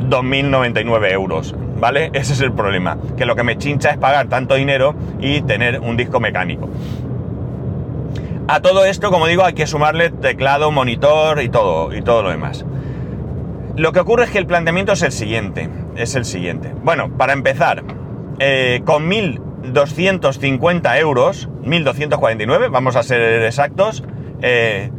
2.099 0.08 1.12
euros, 1.12 1.54
¿vale? 1.78 2.10
Ese 2.12 2.32
es 2.32 2.40
el 2.40 2.52
problema, 2.52 2.98
que 3.16 3.24
lo 3.24 3.36
que 3.36 3.42
me 3.42 3.56
chincha 3.56 3.90
es 3.90 3.98
pagar 3.98 4.28
tanto 4.28 4.54
dinero 4.54 4.94
y 5.20 5.40
tener 5.42 5.80
un 5.80 5.96
disco 5.96 6.20
mecánico. 6.20 6.68
A 8.48 8.60
todo 8.60 8.84
esto, 8.84 9.10
como 9.10 9.26
digo, 9.26 9.44
hay 9.44 9.54
que 9.54 9.66
sumarle 9.66 10.10
teclado, 10.10 10.70
monitor 10.70 11.42
y 11.42 11.48
todo, 11.48 11.94
y 11.94 12.02
todo 12.02 12.22
lo 12.22 12.30
demás. 12.30 12.64
Lo 13.76 13.92
que 13.92 14.00
ocurre 14.00 14.24
es 14.24 14.30
que 14.30 14.38
el 14.38 14.46
planteamiento 14.46 14.92
es 14.92 15.02
el 15.02 15.12
siguiente, 15.12 15.68
es 15.96 16.14
el 16.14 16.24
siguiente. 16.24 16.72
Bueno, 16.82 17.10
para 17.10 17.32
empezar, 17.32 17.82
eh, 18.38 18.82
con 18.84 19.10
1.250 19.10 20.98
euros, 20.98 21.48
1.249, 21.62 22.70
vamos 22.70 22.96
a 22.96 23.02
ser 23.02 23.42
exactos, 23.42 24.04
eh, 24.42 24.90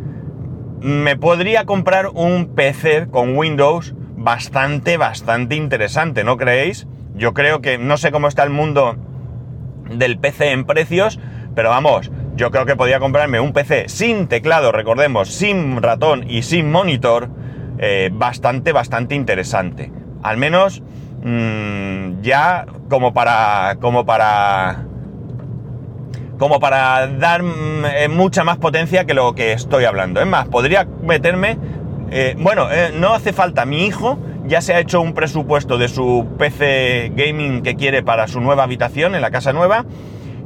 me 0.82 1.16
podría 1.18 1.66
comprar 1.66 2.08
un 2.14 2.54
PC 2.56 3.08
con 3.10 3.38
Windows 3.38 3.94
bastante, 4.16 4.98
bastante 4.98 5.56
interesante, 5.56 6.24
¿no 6.24 6.38
creéis? 6.38 6.88
Yo 7.16 7.34
creo 7.34 7.62
que 7.62 7.78
no 7.78 7.98
sé 7.98 8.12
cómo 8.12 8.28
está 8.28 8.44
el 8.44 8.50
mundo 8.50 8.96
del 9.90 10.20
PC 10.20 10.52
en 10.52 10.66
precios, 10.66 11.20
pero 11.56 11.70
vamos, 11.70 12.12
yo 12.36 12.52
creo 12.52 12.66
que 12.66 12.76
podría 12.76 13.00
comprarme 13.00 13.40
un 13.40 13.54
PC 13.54 13.90
sin 13.90 14.28
teclado, 14.28 14.72
recordemos, 14.72 15.30
sin 15.30 15.82
ratón 15.82 16.30
y 16.30 16.44
sin 16.44 16.72
monitor, 16.72 17.30
eh, 17.80 18.10
bastante, 18.12 18.72
bastante 18.72 19.16
interesante. 19.16 19.92
Al 20.22 20.38
menos 20.38 20.84
mmm, 21.24 22.22
ya 22.22 22.66
como 22.90 23.14
para, 23.14 23.78
como 23.80 24.06
para, 24.06 24.86
como 26.38 26.60
para 26.60 27.08
dar 27.08 27.44
mm, 27.44 27.86
eh, 27.86 28.08
mucha 28.10 28.44
más 28.44 28.58
potencia 28.58 29.06
que 29.06 29.14
lo 29.14 29.34
que 29.36 29.54
estoy 29.54 29.86
hablando. 29.86 30.22
Es 30.22 30.28
más, 30.28 30.48
podría 30.48 30.88
meterme, 31.04 31.58
eh, 32.12 32.36
bueno, 32.38 32.68
eh, 32.72 32.92
no 32.94 33.14
hace 33.14 33.34
falta, 33.34 33.66
mi 33.66 33.86
hijo 33.86 34.20
ya 34.46 34.62
se 34.62 34.74
ha 34.74 34.80
hecho 34.80 35.02
un 35.02 35.14
presupuesto 35.14 35.78
de 35.78 35.90
su 35.90 36.26
PC 36.38 37.12
gaming 37.16 37.62
que 37.64 37.76
quiere 37.76 38.02
para 38.02 38.28
su 38.28 38.40
nueva 38.40 38.64
habitación 38.64 39.14
en 39.14 39.22
la 39.22 39.30
casa 39.30 39.52
nueva 39.52 39.86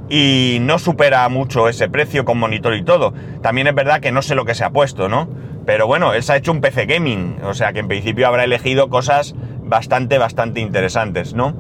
y 0.10 0.58
no 0.62 0.80
supera 0.80 1.28
mucho 1.30 1.70
ese 1.70 1.88
precio 1.88 2.26
con 2.26 2.38
monitor 2.38 2.76
y 2.76 2.84
todo. 2.84 3.14
También 3.42 3.68
es 3.68 3.76
verdad 3.76 4.02
que 4.02 4.12
no 4.12 4.22
sé 4.22 4.36
lo 4.36 4.44
que 4.44 4.56
se 4.56 4.64
ha 4.64 4.72
puesto, 4.72 5.08
¿no? 5.08 5.30
Pero 5.66 5.88
bueno, 5.88 6.14
él 6.14 6.24
se 6.24 6.34
ha 6.34 6.36
hecho 6.36 6.52
un 6.52 6.60
PC 6.60 6.86
gaming, 6.86 7.38
o 7.44 7.54
sea 7.54 7.72
que 7.72 7.80
en 7.80 7.88
principio 7.88 8.28
habrá 8.28 8.44
elegido 8.44 8.90
cosas 8.90 9.36
bastante, 9.72 10.18
bastante 10.18 10.60
interesantes, 10.60 11.34
¿no? 11.34 11.56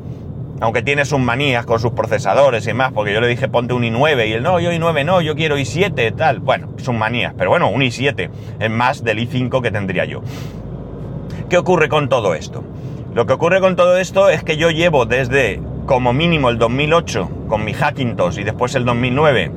Aunque 0.59 0.83
tiene 0.83 1.05
sus 1.05 1.19
manías 1.19 1.65
con 1.65 1.79
sus 1.79 1.93
procesadores 1.93 2.67
y 2.67 2.73
más, 2.73 2.91
porque 2.91 3.13
yo 3.13 3.21
le 3.21 3.27
dije 3.27 3.47
ponte 3.47 3.73
un 3.73 3.81
i9 3.81 4.27
y 4.27 4.33
él 4.33 4.43
no, 4.43 4.59
yo 4.59 4.69
i9 4.71 5.05
no, 5.05 5.21
yo 5.21 5.33
quiero 5.33 5.57
i7, 5.57 6.15
tal. 6.15 6.39
Bueno, 6.39 6.73
sus 6.77 6.93
manías, 6.93 7.33
pero 7.35 7.49
bueno, 7.49 7.69
un 7.69 7.81
i7 7.81 8.29
es 8.59 8.69
más 8.69 9.03
del 9.03 9.17
i5 9.17 9.61
que 9.61 9.71
tendría 9.71 10.05
yo. 10.05 10.21
¿Qué 11.49 11.57
ocurre 11.57 11.89
con 11.89 12.09
todo 12.09 12.35
esto? 12.35 12.63
Lo 13.15 13.25
que 13.25 13.33
ocurre 13.33 13.61
con 13.61 13.75
todo 13.75 13.97
esto 13.97 14.29
es 14.29 14.43
que 14.43 14.57
yo 14.57 14.69
llevo 14.69 15.05
desde 15.05 15.61
como 15.85 16.13
mínimo 16.13 16.49
el 16.49 16.59
2008 16.59 17.29
con 17.47 17.63
mi 17.63 17.73
Hackintosh 17.73 18.39
y 18.39 18.43
después 18.43 18.75
el 18.75 18.85
2009 18.85 19.51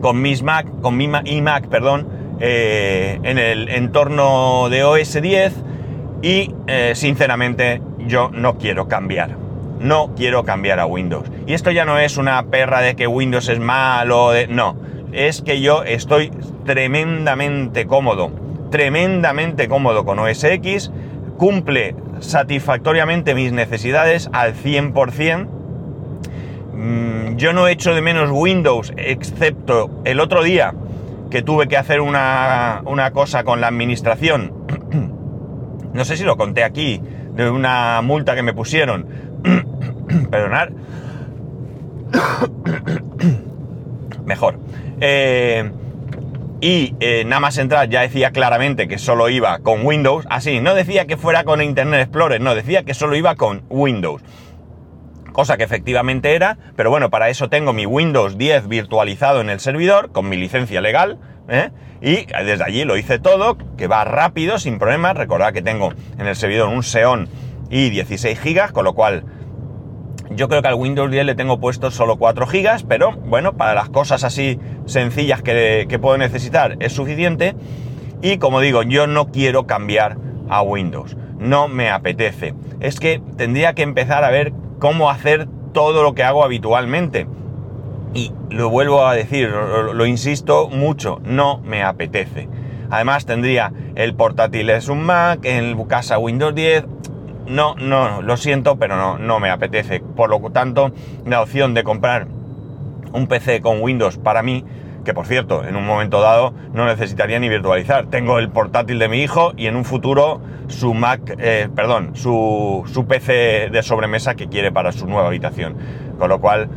con 0.00 0.22
mis 0.22 0.42
Mac, 0.42 0.66
con 0.82 0.96
mi 0.96 1.10
iMac, 1.24 1.66
perdón, 1.68 2.06
eh, 2.40 3.18
en 3.22 3.38
el 3.38 3.68
entorno 3.68 4.68
de 4.70 4.84
OS 4.84 5.20
10 5.20 5.73
y 6.24 6.54
eh, 6.68 6.92
sinceramente 6.94 7.82
yo 7.98 8.30
no 8.32 8.56
quiero 8.56 8.88
cambiar. 8.88 9.36
No 9.78 10.14
quiero 10.16 10.42
cambiar 10.42 10.80
a 10.80 10.86
Windows. 10.86 11.30
Y 11.46 11.52
esto 11.52 11.70
ya 11.70 11.84
no 11.84 11.98
es 11.98 12.16
una 12.16 12.42
perra 12.46 12.80
de 12.80 12.96
que 12.96 13.06
Windows 13.06 13.50
es 13.50 13.60
malo, 13.60 14.30
no. 14.48 14.74
Es 15.12 15.42
que 15.42 15.60
yo 15.60 15.84
estoy 15.84 16.30
tremendamente 16.64 17.86
cómodo, 17.86 18.30
tremendamente 18.70 19.68
cómodo 19.68 20.06
con 20.06 20.18
OS 20.18 20.44
X, 20.44 20.90
cumple 21.36 21.94
satisfactoriamente 22.20 23.34
mis 23.34 23.52
necesidades 23.52 24.30
al 24.32 24.54
100%. 24.54 25.46
Mm, 26.72 27.36
yo 27.36 27.52
no 27.52 27.68
he 27.68 27.72
hecho 27.72 27.94
de 27.94 28.00
menos 28.00 28.30
Windows, 28.32 28.94
excepto 28.96 29.90
el 30.04 30.20
otro 30.20 30.42
día 30.42 30.72
que 31.30 31.42
tuve 31.42 31.68
que 31.68 31.76
hacer 31.76 32.00
una, 32.00 32.80
una 32.86 33.10
cosa 33.10 33.44
con 33.44 33.60
la 33.60 33.66
administración. 33.66 34.63
No 35.94 36.04
sé 36.04 36.16
si 36.16 36.24
lo 36.24 36.36
conté 36.36 36.64
aquí, 36.64 37.00
de 37.34 37.48
una 37.48 38.02
multa 38.02 38.34
que 38.34 38.42
me 38.42 38.52
pusieron. 38.52 39.06
Perdonar. 40.30 40.72
Mejor. 44.26 44.58
Eh, 45.00 45.70
y 46.60 46.94
eh, 47.00 47.24
nada 47.24 47.40
más 47.40 47.58
entrar 47.58 47.88
ya 47.88 48.00
decía 48.00 48.30
claramente 48.30 48.88
que 48.88 48.98
solo 48.98 49.28
iba 49.28 49.58
con 49.60 49.86
Windows. 49.86 50.26
Así, 50.30 50.60
no 50.60 50.74
decía 50.74 51.06
que 51.06 51.16
fuera 51.16 51.44
con 51.44 51.62
Internet 51.62 52.00
Explorer, 52.00 52.40
no, 52.40 52.54
decía 52.54 52.84
que 52.84 52.94
solo 52.94 53.16
iba 53.16 53.34
con 53.36 53.62
Windows. 53.68 54.22
Cosa 55.32 55.56
que 55.56 55.64
efectivamente 55.64 56.34
era, 56.34 56.58
pero 56.74 56.90
bueno, 56.90 57.10
para 57.10 57.28
eso 57.28 57.48
tengo 57.48 57.72
mi 57.72 57.86
Windows 57.86 58.38
10 58.38 58.68
virtualizado 58.68 59.40
en 59.40 59.50
el 59.50 59.60
servidor, 59.60 60.12
con 60.12 60.28
mi 60.28 60.36
licencia 60.36 60.80
legal, 60.80 61.18
¿eh? 61.48 61.70
y 62.00 62.26
desde 62.26 62.64
allí 62.64 62.84
lo 62.84 62.96
hice 62.96 63.18
todo, 63.18 63.56
que 63.76 63.86
va 63.86 64.04
rápido, 64.04 64.58
sin 64.58 64.78
problemas. 64.78 65.16
Recordad 65.16 65.52
que 65.52 65.62
tengo 65.62 65.92
en 66.18 66.26
el 66.26 66.36
servidor 66.36 66.68
un 66.68 66.82
Xeon 66.82 67.28
y 67.70 67.90
16 67.90 68.38
GB, 68.42 68.72
con 68.72 68.84
lo 68.84 68.94
cual 68.94 69.24
yo 70.30 70.48
creo 70.48 70.62
que 70.62 70.68
al 70.68 70.74
Windows 70.74 71.10
10 71.10 71.24
le 71.26 71.34
tengo 71.34 71.60
puesto 71.60 71.90
solo 71.90 72.16
4 72.16 72.46
GB, 72.46 72.86
pero 72.88 73.12
bueno, 73.12 73.56
para 73.56 73.74
las 73.74 73.88
cosas 73.88 74.24
así 74.24 74.58
sencillas 74.86 75.42
que, 75.42 75.98
puedo 76.00 76.18
necesitar 76.18 76.76
es 76.80 76.92
suficiente. 76.92 77.54
Y 78.20 78.38
como 78.38 78.60
digo, 78.60 78.82
yo 78.82 79.06
no 79.06 79.30
quiero 79.30 79.66
cambiar 79.66 80.16
a 80.48 80.62
Windows. 80.62 81.16
No 81.38 81.68
me 81.68 81.90
apetece. 81.90 82.54
Es 82.80 83.00
que 83.00 83.20
tendría 83.36 83.74
que 83.74 83.82
empezar 83.82 84.24
a 84.24 84.30
ver 84.30 84.52
cómo 84.78 85.10
hacer 85.10 85.46
todo 85.72 86.02
lo 86.02 86.14
que 86.14 86.22
hago 86.22 86.42
habitualmente. 86.42 87.26
Y 88.14 88.32
lo 88.48 88.70
vuelvo 88.70 89.06
a 89.06 89.14
decir, 89.14 89.50
lo, 89.50 90.06
insisto 90.06 90.68
mucho, 90.68 91.20
no 91.24 91.58
me 91.58 91.82
apetece. 91.82 92.48
Además 92.88 93.26
tendría 93.26 93.72
el 93.96 94.14
portátil 94.14 94.70
es 94.70 94.88
un 94.88 95.02
Mac, 95.04 95.40
en 95.42 95.82
casa 95.86 96.18
Windows 96.18 96.54
10, 96.54 96.84
no, 97.48 97.74
no, 97.74 98.22
lo 98.22 98.36
siento, 98.36 98.76
pero 98.76 98.96
no, 98.96 99.18
no 99.18 99.40
me 99.40 99.50
apetece. 99.50 100.00
Por 100.00 100.30
lo 100.30 100.38
tanto, 100.50 100.92
la 101.26 101.42
opción 101.42 101.74
de 101.74 101.82
comprar 101.82 102.28
un 103.12 103.26
PC 103.26 103.60
con 103.60 103.80
Windows 103.82 104.16
para 104.16 104.42
mí, 104.42 104.64
que 105.04 105.12
por 105.12 105.26
cierto, 105.26 105.64
en 105.64 105.76
un 105.76 105.84
momento 105.84 106.20
dado 106.20 106.54
no 106.72 106.86
necesitaría 106.86 107.38
ni 107.38 107.48
virtualizar. 107.48 108.06
Tengo 108.06 108.38
el 108.38 108.48
portátil 108.48 108.98
de 108.98 109.08
mi 109.08 109.22
hijo 109.22 109.52
y 109.56 109.66
en 109.66 109.76
un 109.76 109.84
futuro 109.84 110.40
su 110.68 110.94
Mac, 110.94 111.34
eh, 111.38 111.68
perdón, 111.74 112.12
su, 112.14 112.84
su, 112.92 113.06
PC 113.06 113.70
de 113.70 113.82
sobremesa 113.82 114.34
que 114.34 114.48
quiere 114.48 114.72
para 114.72 114.92
su 114.92 115.06
nueva 115.06 115.26
habitación. 115.26 115.76
Con 116.18 116.28
lo 116.28 116.40
cual, 116.40 116.68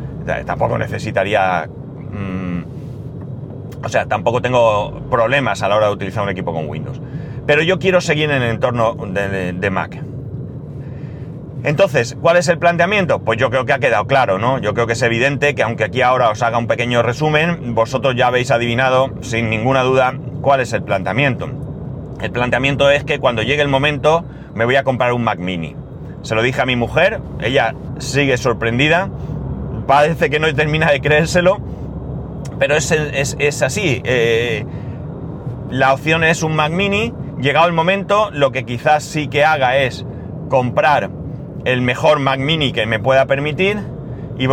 tampoco 0.45 0.77
necesitaría... 0.77 1.67
Mm, 2.11 2.63
o 3.83 3.89
sea, 3.89 4.05
tampoco 4.05 4.41
tengo 4.41 5.01
problemas 5.09 5.61
a 5.61 5.69
la 5.69 5.75
hora 5.75 5.87
de 5.87 5.93
utilizar 5.93 6.23
un 6.23 6.29
equipo 6.29 6.53
con 6.53 6.67
Windows. 6.67 6.99
Pero 7.45 7.61
yo 7.61 7.79
quiero 7.79 8.01
seguir 8.01 8.29
en 8.31 8.41
el 8.41 8.51
entorno 8.51 8.95
de 8.95 9.69
Mac. 9.69 10.01
Entonces, 11.63 12.15
¿cuál 12.21 12.37
es 12.37 12.47
el 12.47 12.59
planteamiento? 12.59 13.19
Pues 13.19 13.39
yo 13.39 13.49
creo 13.49 13.65
que 13.65 13.73
ha 13.73 13.79
quedado 13.79 14.05
claro, 14.05 14.37
¿no? 14.37 14.59
Yo 14.59 14.73
creo 14.73 14.85
que 14.85 14.93
es 14.93 15.01
evidente 15.01 15.55
que 15.55 15.63
aunque 15.63 15.83
aquí 15.83 16.01
ahora 16.01 16.29
os 16.29 16.41
haga 16.43 16.57
un 16.57 16.67
pequeño 16.67 17.01
resumen, 17.01 17.73
vosotros 17.73 18.15
ya 18.15 18.27
habéis 18.27 18.51
adivinado 18.51 19.09
sin 19.21 19.49
ninguna 19.49 19.81
duda 19.83 20.13
cuál 20.41 20.61
es 20.61 20.71
el 20.73 20.83
planteamiento. 20.83 21.49
El 22.21 22.31
planteamiento 22.31 22.89
es 22.91 23.03
que 23.03 23.19
cuando 23.19 23.41
llegue 23.41 23.63
el 23.63 23.67
momento 23.67 24.23
me 24.53 24.65
voy 24.65 24.75
a 24.75 24.83
comprar 24.83 25.13
un 25.13 25.23
Mac 25.23 25.39
mini. 25.39 25.75
Se 26.21 26.35
lo 26.35 26.41
dije 26.41 26.61
a 26.61 26.65
mi 26.65 26.75
mujer, 26.75 27.19
ella 27.41 27.73
sigue 27.97 28.37
sorprendida, 28.37 29.09
parece 29.87 30.29
que 30.29 30.39
no 30.39 30.53
termina 30.53 30.91
de 30.91 31.01
creérselo, 31.01 31.59
pero 32.59 32.75
es, 32.75 32.91
es, 32.91 33.61
así. 33.61 34.01
Eh, 34.03 34.65
la 35.69 35.93
opción 35.93 36.23
es 36.23 36.43
un 36.43 36.55
Mac 36.55 36.71
mini, 36.71 37.13
llegado 37.39 37.67
el 37.67 37.73
momento, 37.73 38.29
lo 38.31 38.51
que 38.51 38.65
quizás 38.65 39.03
sí 39.03 39.27
que 39.27 39.43
haga 39.43 39.77
es 39.77 40.05
comprar 40.49 41.09
el 41.65 41.81
mejor 41.81 42.19
Mac 42.19 42.39
mini 42.39 42.71
que 42.71 42.85
me 42.85 42.99
pueda 42.99 43.25
permitir 43.25 43.79
y, 44.37 44.47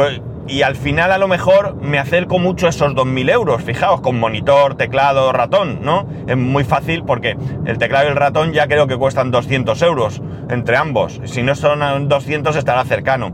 y 0.47 0.63
al 0.63 0.77
final 0.77 1.13
a 1.13 1.19
lo 1.19 1.29
mejor 1.29 1.77
me 1.77 1.99
acerco 1.99 2.39
mucho 2.39 2.67
a 2.67 2.71
esos 2.71 2.93
2.000 2.95 3.31
euros, 3.31 3.63
fijaos, 3.63 4.01
con 4.01 4.19
monitor, 4.19 4.77
teclado, 4.77 5.33
ratón, 5.33 5.81
¿no? 5.83 6.07
Es 6.27 6.37
muy 6.37 6.65
fácil 6.65 7.05
porque 7.05 7.37
el 7.65 7.79
teclado 7.79 8.07
y 8.07 8.11
el 8.11 8.17
ratón 8.17 8.53
ya 8.53 8.67
creo 8.67 8.87
que 8.87 8.97
cuestan 8.97 9.31
200 9.31 9.81
euros 9.83 10.23
entre 10.51 10.77
ambos. 10.77 11.21
Si 11.25 11.43
no 11.43 11.55
son 11.55 12.09
200 12.09 12.57
estará 12.57 12.85
cercano. 12.85 13.33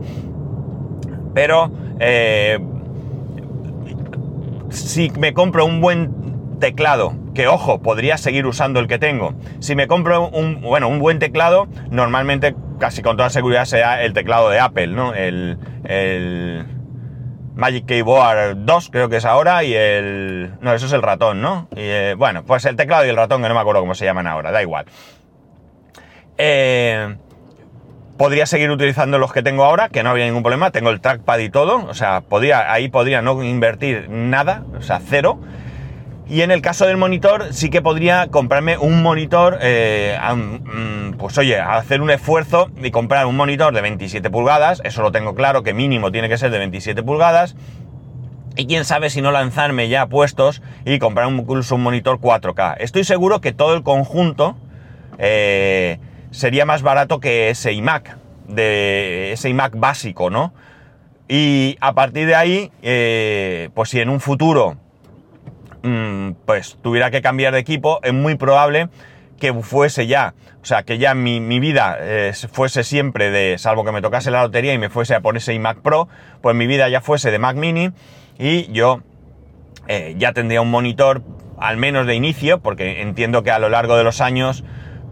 Pero 1.33 1.71
eh, 2.03 2.59
si 4.69 5.11
me 5.11 5.33
compro 5.33 5.65
un 5.65 5.81
buen 5.81 6.57
teclado, 6.59 7.13
que 7.35 7.47
ojo, 7.47 7.81
podría 7.81 8.17
seguir 8.17 8.47
usando 8.47 8.79
el 8.79 8.87
que 8.87 8.97
tengo. 8.97 9.35
Si 9.59 9.75
me 9.75 9.87
compro 9.87 10.27
un, 10.29 10.61
bueno, 10.61 10.87
un 10.87 10.97
buen 10.97 11.19
teclado, 11.19 11.67
normalmente 11.91 12.55
casi 12.79 13.03
con 13.03 13.17
toda 13.17 13.29
seguridad 13.29 13.65
sea 13.65 14.03
el 14.03 14.13
teclado 14.13 14.49
de 14.49 14.59
Apple, 14.59 14.87
¿no? 14.87 15.13
El, 15.13 15.59
el 15.83 16.65
Magic 17.53 17.85
Keyboard 17.85 18.65
2 18.65 18.89
creo 18.91 19.07
que 19.07 19.17
es 19.17 19.25
ahora 19.25 19.63
y 19.63 19.75
el... 19.75 20.53
No, 20.59 20.73
eso 20.73 20.87
es 20.87 20.93
el 20.93 21.03
ratón, 21.03 21.39
¿no? 21.39 21.67
Eh, 21.75 22.15
bueno, 22.17 22.43
pues 22.43 22.65
el 22.65 22.75
teclado 22.77 23.05
y 23.05 23.09
el 23.09 23.15
ratón 23.15 23.43
que 23.43 23.47
no 23.47 23.53
me 23.53 23.61
acuerdo 23.61 23.81
cómo 23.81 23.93
se 23.93 24.05
llaman 24.05 24.25
ahora, 24.25 24.49
da 24.49 24.63
igual. 24.63 24.85
Eh, 26.39 27.15
podría 28.21 28.45
seguir 28.45 28.69
utilizando 28.69 29.17
los 29.17 29.33
que 29.33 29.41
tengo 29.41 29.63
ahora, 29.63 29.89
que 29.89 30.03
no 30.03 30.11
habría 30.11 30.27
ningún 30.27 30.43
problema, 30.43 30.69
tengo 30.69 30.91
el 30.91 31.01
trackpad 31.01 31.39
y 31.39 31.49
todo, 31.49 31.87
o 31.87 31.95
sea, 31.95 32.21
podría, 32.21 32.71
ahí 32.71 32.87
podría 32.87 33.23
no 33.23 33.41
invertir 33.41 34.11
nada, 34.11 34.63
o 34.77 34.83
sea, 34.83 35.01
cero. 35.03 35.39
Y 36.29 36.43
en 36.43 36.51
el 36.51 36.61
caso 36.61 36.85
del 36.85 36.97
monitor, 36.97 37.51
sí 37.51 37.71
que 37.71 37.81
podría 37.81 38.27
comprarme 38.27 38.77
un 38.77 39.01
monitor, 39.01 39.57
eh, 39.63 40.19
mm, 40.35 41.13
pues 41.13 41.35
oye, 41.39 41.59
hacer 41.59 41.99
un 41.99 42.11
esfuerzo 42.11 42.69
y 42.79 42.91
comprar 42.91 43.25
un 43.25 43.35
monitor 43.35 43.73
de 43.73 43.81
27 43.81 44.29
pulgadas, 44.29 44.83
eso 44.85 45.01
lo 45.01 45.11
tengo 45.11 45.33
claro, 45.33 45.63
que 45.63 45.73
mínimo 45.73 46.11
tiene 46.11 46.29
que 46.29 46.37
ser 46.37 46.51
de 46.51 46.59
27 46.59 47.01
pulgadas. 47.01 47.55
Y 48.55 48.67
quién 48.67 48.85
sabe 48.85 49.09
si 49.09 49.23
no 49.23 49.31
lanzarme 49.31 49.89
ya 49.89 50.05
puestos 50.05 50.61
y 50.85 50.99
comprar 50.99 51.25
un, 51.25 51.39
un 51.39 51.81
monitor 51.81 52.19
4K. 52.19 52.75
Estoy 52.77 53.03
seguro 53.03 53.41
que 53.41 53.51
todo 53.51 53.73
el 53.73 53.81
conjunto 53.81 54.57
eh, 55.17 55.97
sería 56.31 56.65
más 56.65 56.81
barato 56.81 57.19
que 57.19 57.49
ese 57.49 57.73
iMac, 57.73 58.17
de 58.47 59.31
ese 59.33 59.49
iMac 59.49 59.77
básico, 59.77 60.29
¿no? 60.29 60.53
Y 61.27 61.77
a 61.79 61.93
partir 61.93 62.27
de 62.27 62.35
ahí, 62.35 62.71
eh, 62.81 63.69
pues 63.73 63.89
si 63.89 63.99
en 63.99 64.09
un 64.09 64.19
futuro 64.19 64.77
Mm, 65.83 66.33
pues 66.45 66.77
tuviera 66.83 67.09
que 67.09 67.21
cambiar 67.21 67.53
de 67.53 67.59
equipo, 67.59 67.99
es 68.03 68.13
muy 68.13 68.35
probable 68.35 68.89
que 69.39 69.51
fuese 69.51 70.05
ya, 70.05 70.35
o 70.61 70.65
sea, 70.65 70.83
que 70.83 70.99
ya 70.99 71.15
mi, 71.15 71.39
vida 71.59 71.97
eh, 71.99 72.33
fuese 72.51 72.83
siempre 72.83 73.31
de, 73.31 73.57
salvo 73.57 73.83
que 73.83 73.91
me 73.91 74.03
tocase 74.03 74.29
la 74.29 74.43
lotería 74.43 74.73
y 74.73 74.77
me 74.77 74.89
fuese 74.91 75.15
a 75.15 75.21
por 75.21 75.35
ese 75.35 75.55
iMac 75.55 75.79
Pro, 75.79 76.07
pues 76.41 76.55
mi 76.55 76.67
vida 76.67 76.87
ya 76.89 77.01
fuese 77.01 77.31
de 77.31 77.39
Mac 77.39 77.55
Mini 77.55 77.89
y 78.37 78.71
yo 78.71 79.01
eh, 79.87 80.13
ya 80.19 80.33
tendría 80.33 80.61
un 80.61 80.69
monitor, 80.69 81.23
al 81.57 81.77
menos 81.77 82.05
de 82.05 82.13
inicio, 82.13 82.59
porque 82.59 83.01
entiendo 83.01 83.41
que 83.41 83.49
a 83.49 83.57
lo 83.57 83.69
largo 83.69 83.97
de 83.97 84.03
los 84.03 84.21
años 84.21 84.63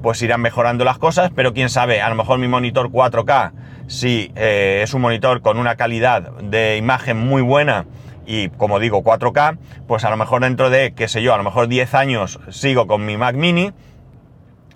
pues 0.01 0.21
irán 0.21 0.41
mejorando 0.41 0.85
las 0.85 0.97
cosas, 0.97 1.31
pero 1.35 1.53
quién 1.53 1.69
sabe, 1.69 2.01
a 2.01 2.09
lo 2.09 2.15
mejor 2.15 2.39
mi 2.39 2.47
monitor 2.47 2.89
4K, 2.89 3.51
si 3.88 4.31
eh, 4.35 4.81
es 4.83 4.93
un 4.93 5.01
monitor 5.01 5.41
con 5.41 5.57
una 5.57 5.75
calidad 5.75 6.31
de 6.41 6.77
imagen 6.77 7.17
muy 7.17 7.41
buena, 7.41 7.85
y 8.25 8.49
como 8.49 8.79
digo 8.79 9.03
4K, 9.03 9.57
pues 9.88 10.05
a 10.05 10.09
lo 10.09 10.17
mejor 10.17 10.41
dentro 10.41 10.69
de, 10.69 10.93
qué 10.93 11.07
sé 11.07 11.21
yo, 11.21 11.33
a 11.33 11.38
lo 11.38 11.43
mejor 11.43 11.67
10 11.67 11.93
años 11.95 12.39
sigo 12.49 12.88
con 12.88 13.05
mi 13.05 13.17
Mac 13.17 13.35
mini, 13.35 13.71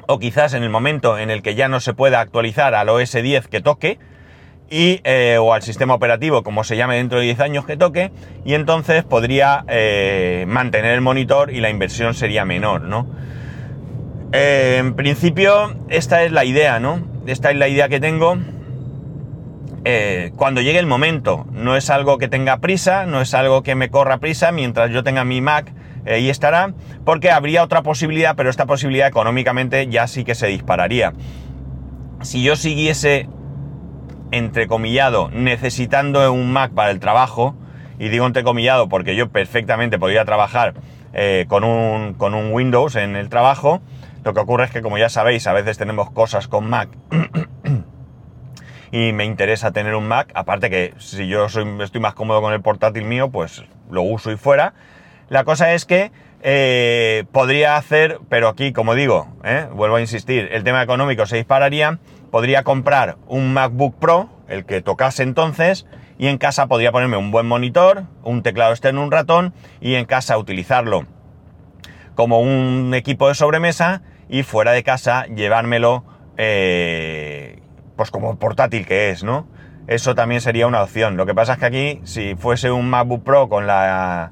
o 0.07 0.19
quizás 0.19 0.53
en 0.53 0.63
el 0.63 0.69
momento 0.69 1.17
en 1.17 1.29
el 1.29 1.41
que 1.41 1.55
ya 1.55 1.67
no 1.67 1.79
se 1.79 1.93
pueda 1.93 2.19
actualizar 2.19 2.75
al 2.75 2.89
OS 2.89 3.13
10 3.13 3.47
que 3.47 3.62
toque, 3.62 3.99
y, 4.69 5.01
eh, 5.03 5.38
o 5.39 5.53
al 5.53 5.62
sistema 5.62 5.93
operativo, 5.93 6.41
como 6.41 6.63
se 6.63 6.75
llame 6.75 6.95
dentro 6.95 7.19
de 7.19 7.25
10 7.25 7.39
años 7.41 7.65
que 7.65 7.77
toque, 7.77 8.12
y 8.43 8.55
entonces 8.55 9.03
podría 9.03 9.63
eh, 9.67 10.45
mantener 10.47 10.93
el 10.93 11.01
monitor 11.01 11.51
y 11.51 11.62
la 11.62 11.69
inversión 11.69 12.15
sería 12.15 12.43
menor, 12.45 12.81
¿no? 12.81 13.07
Eh, 14.36 14.78
en 14.80 14.96
principio, 14.96 15.76
esta 15.89 16.24
es 16.24 16.32
la 16.32 16.43
idea, 16.43 16.80
¿no? 16.80 17.00
Esta 17.28 17.52
es 17.52 17.58
la 17.58 17.67
idea 17.67 17.88
que 17.88 18.00
tengo. 18.00 18.36
Eh, 19.86 20.32
cuando 20.36 20.60
llegue 20.62 20.80
el 20.80 20.88
momento. 20.88 21.46
No 21.52 21.76
es 21.76 21.91
algo 21.91 22.17
que 22.17 22.28
tenga 22.28 22.58
prisa, 22.58 23.06
no 23.06 23.22
es 23.22 23.36
algo 23.36 23.62
que 23.62 23.76
me 23.76 23.89
corra 23.89 24.17
prisa, 24.17 24.52
mientras 24.52 24.89
yo 24.89 25.04
tenga 25.04 25.24
mi 25.24 25.39
Mac, 25.39 25.72
eh, 26.06 26.15
ahí 26.15 26.30
estará, 26.32 26.74
porque 27.06 27.30
habría 27.30 27.63
otra 27.63 27.84
posibilidad, 27.84 28.36
pero 28.36 28.50
esta 28.50 28.65
posibilidad 28.65 29.08
económicamente 29.08 29.88
ya 29.88 30.08
sí 30.08 30.24
que 30.24 30.34
se 30.34 30.48
dispararía. 30.48 31.13
Si 32.22 32.41
yo 32.41 32.56
siguiese, 32.56 33.30
entrecomillado, 34.32 35.30
necesitando 35.30 36.34
un 36.34 36.52
Mac 36.52 36.72
para 36.74 36.89
el 36.89 37.00
trabajo, 37.00 37.56
y 38.00 38.10
digo 38.10 38.26
entrecomillado 38.26 38.89
porque 38.89 39.15
yo 39.15 39.30
perfectamente 39.30 40.00
podría 40.00 40.26
trabajar 40.26 40.74
eh, 41.13 41.46
con, 41.48 41.63
un, 41.63 42.15
con 42.15 42.34
un 42.34 42.52
Windows 42.52 42.96
en 42.96 43.15
el 43.15 43.30
trabajo, 43.30 43.82
lo 44.23 44.33
que 44.33 44.39
ocurre 44.39 44.65
es 44.65 44.71
que 44.71 44.81
como 44.81 44.97
ya 44.97 45.09
sabéis, 45.09 45.47
a 45.47 45.53
veces 45.53 45.77
tenemos 45.77 46.12
cosas 46.12 46.47
con 46.47 46.69
Mac 46.69 46.89
y 48.91 49.12
me 49.12 49.25
interesa 49.25 49.71
tener 49.71 49.95
un 49.95 50.07
Mac, 50.07 50.31
aparte 50.36 50.69
que 50.69 50.93
si 50.99 51.27
yo 51.27 51.49
soy, 51.49 51.65
estoy 51.81 51.99
más 51.99 52.13
cómodo 52.13 52.41
con 52.41 52.53
el 52.53 52.62
portátil 52.62 53.05
mío, 53.05 53.31
pues 53.31 53.63
lo 53.89 54.03
uso 54.03 54.31
y 54.31 54.38
fuera. 54.38 54.75
La 55.29 55.43
cosa 55.43 55.73
es 55.73 55.86
que 55.86 56.12
eh, 56.43 57.25
podría 57.31 57.75
hacer, 57.75 58.19
pero 58.29 58.47
aquí, 58.49 58.71
como 58.71 58.93
digo, 58.93 59.27
eh, 59.43 59.67
vuelvo 59.73 59.95
a 59.95 60.01
insistir, 60.01 60.49
el 60.51 60.63
tema 60.63 60.83
económico 60.83 61.25
se 61.25 61.38
dispararía, 61.38 61.97
podría 62.29 62.63
comprar 62.63 63.17
un 63.27 63.51
MacBook 63.51 63.97
Pro, 63.97 64.29
el 64.47 64.63
que 64.65 64.81
tocase 64.81 65.23
entonces, 65.23 65.88
y 66.19 66.27
en 66.27 66.38
casa 66.38 66.67
podría 66.67 66.91
ponerme 66.91 67.17
un 67.17 67.31
buen 67.31 67.47
monitor, 67.47 68.03
un 68.23 68.43
teclado 68.43 68.73
externo, 68.73 69.01
un 69.03 69.12
ratón, 69.12 69.53
y 69.81 69.95
en 69.95 70.05
casa 70.05 70.38
utilizarlo. 70.38 71.07
Como 72.13 72.41
un 72.41 72.93
equipo 72.93 73.27
de 73.27 73.33
sobremesa 73.33 74.03
y 74.29 74.43
fuera 74.43 74.71
de 74.71 74.83
casa 74.83 75.25
llevármelo 75.27 76.03
eh, 76.38 77.62
pues 77.95 78.12
como 78.12 78.38
portátil 78.38 78.86
que 78.86 79.09
es, 79.09 79.23
¿no? 79.23 79.47
Eso 79.88 80.15
también 80.15 80.41
sería 80.41 80.67
una 80.67 80.81
opción. 80.81 81.17
Lo 81.17 81.25
que 81.25 81.36
pasa 81.36 81.53
es 81.53 81.59
que 81.59 81.65
aquí, 81.65 82.01
si 82.03 82.36
fuese 82.36 82.71
un 82.71 82.89
MacBook 82.89 83.23
Pro 83.23 83.49
con 83.49 83.67
la 83.67 84.31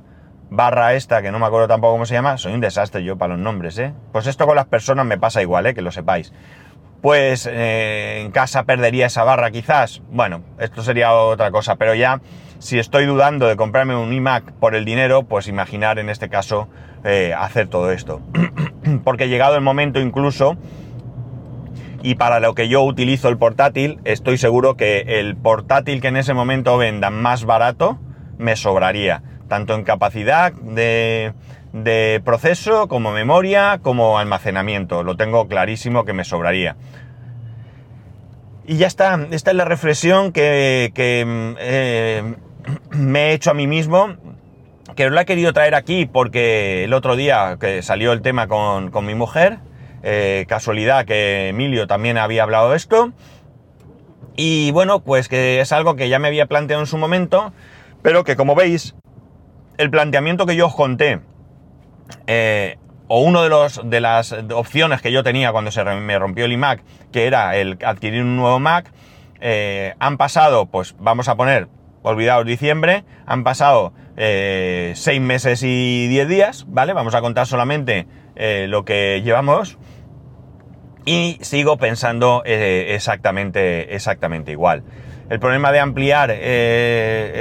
barra 0.50 0.94
esta, 0.94 1.22
que 1.22 1.32
no 1.32 1.40
me 1.40 1.46
acuerdo 1.46 1.68
tampoco 1.68 1.94
cómo 1.94 2.06
se 2.06 2.14
llama, 2.14 2.38
soy 2.38 2.54
un 2.54 2.62
desastre 2.62 3.04
yo 3.04 3.18
para 3.18 3.34
los 3.36 3.44
nombres, 3.44 3.78
¿eh? 3.78 3.94
Pues 4.12 4.28
esto 4.28 4.46
con 4.46 4.56
las 4.56 4.66
personas 4.66 5.06
me 5.06 5.18
pasa 5.18 5.42
igual, 5.42 5.66
¿eh? 5.66 5.74
Que 5.74 5.82
lo 5.82 5.92
sepáis. 5.92 6.34
Pues 7.02 7.50
eh, 7.52 8.22
en 8.22 8.32
casa 8.32 8.64
perdería 8.64 9.08
esa 9.08 9.24
barra 9.24 9.52
quizás. 9.52 10.02
Bueno, 10.10 10.42
esto 10.60 10.84
sería 10.84 11.14
otra 11.14 11.52
cosa, 11.52 11.76
pero 11.76 11.96
ya 11.96 12.22
si 12.62 12.78
estoy 12.78 13.08
dudando 13.08 13.48
de 13.48 13.56
comprarme 13.56 13.96
un 13.96 14.14
iMac 14.14 14.52
por 14.54 14.76
el 14.76 14.86
dinero, 14.86 15.24
pues 15.24 15.48
imaginar 15.48 15.98
en 15.98 16.10
este 16.10 16.30
caso 16.30 16.70
eh, 17.04 17.34
hacer 17.36 17.68
todo 17.68 17.92
esto. 17.92 18.22
Porque 19.04 19.28
llegado 19.28 19.56
el 19.56 19.62
momento 19.62 20.00
incluso 20.00 20.58
y 22.04 22.16
para 22.16 22.40
lo 22.40 22.54
que 22.54 22.68
yo 22.68 22.84
utilizo 22.84 23.30
el 23.30 23.38
portátil, 23.38 24.00
estoy 24.04 24.38
seguro 24.38 24.76
que 24.76 25.20
el 25.20 25.36
portátil 25.36 26.02
que 26.02 26.10
en 26.10 26.18
ese 26.18 26.36
momento 26.36 26.78
venda 26.78 27.10
más 27.10 27.46
barato 27.46 27.98
me 28.38 28.56
sobraría, 28.56 29.24
tanto 29.48 29.74
en 29.74 29.84
capacidad 29.84 30.54
de, 30.54 31.34
proceso 32.24 32.88
como 32.88 33.12
memoria 33.12 33.80
como 33.82 34.20
almacenamiento. 34.20 35.04
Lo 35.04 35.18
tengo 35.18 35.48
clarísimo 35.48 36.06
que 36.06 36.14
me 36.14 36.26
sobraría. 36.26 36.76
Y 38.68 38.78
ya 38.78 38.86
está, 38.86 39.28
esta 39.32 39.50
es 39.50 39.58
la 39.58 39.66
reflexión 39.66 40.32
que, 40.32 40.92
eh, 40.96 42.36
me 42.92 43.30
he 43.30 43.34
hecho 43.34 43.52
a 43.52 43.54
mí 43.54 43.68
mismo, 43.68 44.16
que 44.96 45.06
os 45.06 45.12
la 45.12 45.22
he 45.22 45.26
querido 45.26 45.54
traer 45.54 45.76
aquí 45.76 46.06
porque 46.06 46.84
el 46.84 46.94
otro 46.94 47.16
día 47.16 47.58
que 47.60 47.82
salió 47.82 48.12
el 48.12 48.22
tema 48.22 48.48
con, 48.48 48.92
con 48.92 49.06
mi 49.06 49.16
mujer, 49.16 49.60
eh, 50.04 50.46
casualidad 50.48 51.06
que 51.06 51.50
Emilio 51.50 51.88
también 51.88 52.18
había 52.18 52.44
hablado 52.44 52.72
de 52.72 52.78
esto. 52.78 53.12
Y 54.36 54.72
bueno, 54.72 55.02
pues 55.02 55.28
que 55.28 55.60
es 55.60 55.72
algo 55.72 55.96
que 55.96 56.10
ya 56.10 56.20
me 56.20 56.28
había 56.28 56.46
planteado 56.46 56.82
en 56.82 56.88
su 56.88 56.98
momento, 56.98 57.54
pero 58.02 58.24
que 58.24 58.36
como 58.36 58.56
veis, 58.56 58.96
el 59.78 59.90
planteamiento 59.90 60.46
que 60.46 60.56
yo 60.56 60.68
os 60.68 60.76
conté, 60.76 61.20
eh, 62.28 62.78
o 63.08 63.22
uno 63.22 63.44
de, 63.44 63.70
de 63.84 64.02
las 64.02 64.32
opciones 64.54 65.02
que 65.02 65.12
yo 65.12 65.24
tenía 65.24 65.52
cuando 65.52 65.70
se 65.72 65.84
me 65.84 66.18
rompió 66.18 66.46
el 66.46 66.54
iMac, 66.54 66.82
que 67.12 67.28
era 67.28 67.56
el 67.58 67.78
adquirir 67.84 68.22
un 68.22 68.38
nuevo 68.38 68.60
Mac, 68.60 68.92
eh, 69.42 69.96
han 70.00 70.18
pasado, 70.18 70.68
pues 70.68 70.96
vamos 70.98 71.28
a 71.28 71.36
poner, 71.36 71.68
olvidaos 72.04 72.46
diciembre, 72.46 73.04
han 73.26 73.44
pasado 73.44 73.94
eh, 74.18 74.94
seis 74.96 75.22
meses 75.22 75.64
y 75.64 76.08
diez 76.08 76.28
días, 76.28 76.66
¿vale? 76.68 76.94
Vamos 76.94 77.16
a 77.16 77.22
contar 77.22 77.48
solamente 77.48 78.08
eh, 78.36 78.68
lo 78.68 78.86
que 78.86 79.22
llevamos 79.24 79.78
y 81.06 81.38
sigo 81.42 81.78
pensando 81.78 82.44
exactamente, 82.46 83.96
exactamente 83.96 84.52
igual. 84.52 84.84
El 85.30 85.40
problema 85.40 85.72
de 85.72 85.80
ampliar 85.80 86.30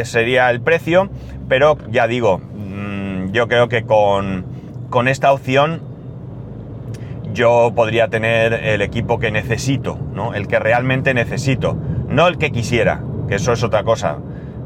sería 0.05 0.51
el 0.51 0.63
precio, 0.63 1.11
pero 1.49 1.77
ya 1.91 2.07
digo, 2.07 2.39
mm, 2.39 3.33
yo 3.33 3.49
creo 3.49 3.69
que 3.69 3.85
con, 3.85 4.47
con 4.89 5.09
esta 5.09 5.33
opción 5.33 5.83
yo 7.33 7.73
podría 7.75 8.09
tener 8.09 8.53
el 8.53 8.83
equipo 8.83 9.19
que 9.19 9.31
necesito, 9.31 9.99
¿no? 10.13 10.35
El 10.35 10.49
que 10.49 10.59
realmente 10.59 11.15
necesito, 11.15 11.77
no 12.09 12.27
el 12.27 12.39
que 12.39 12.51
quisiera, 12.51 13.03
que 13.29 13.37
eso 13.37 13.53
es 13.53 13.63
otra 13.63 13.85
cosa, 13.85 14.19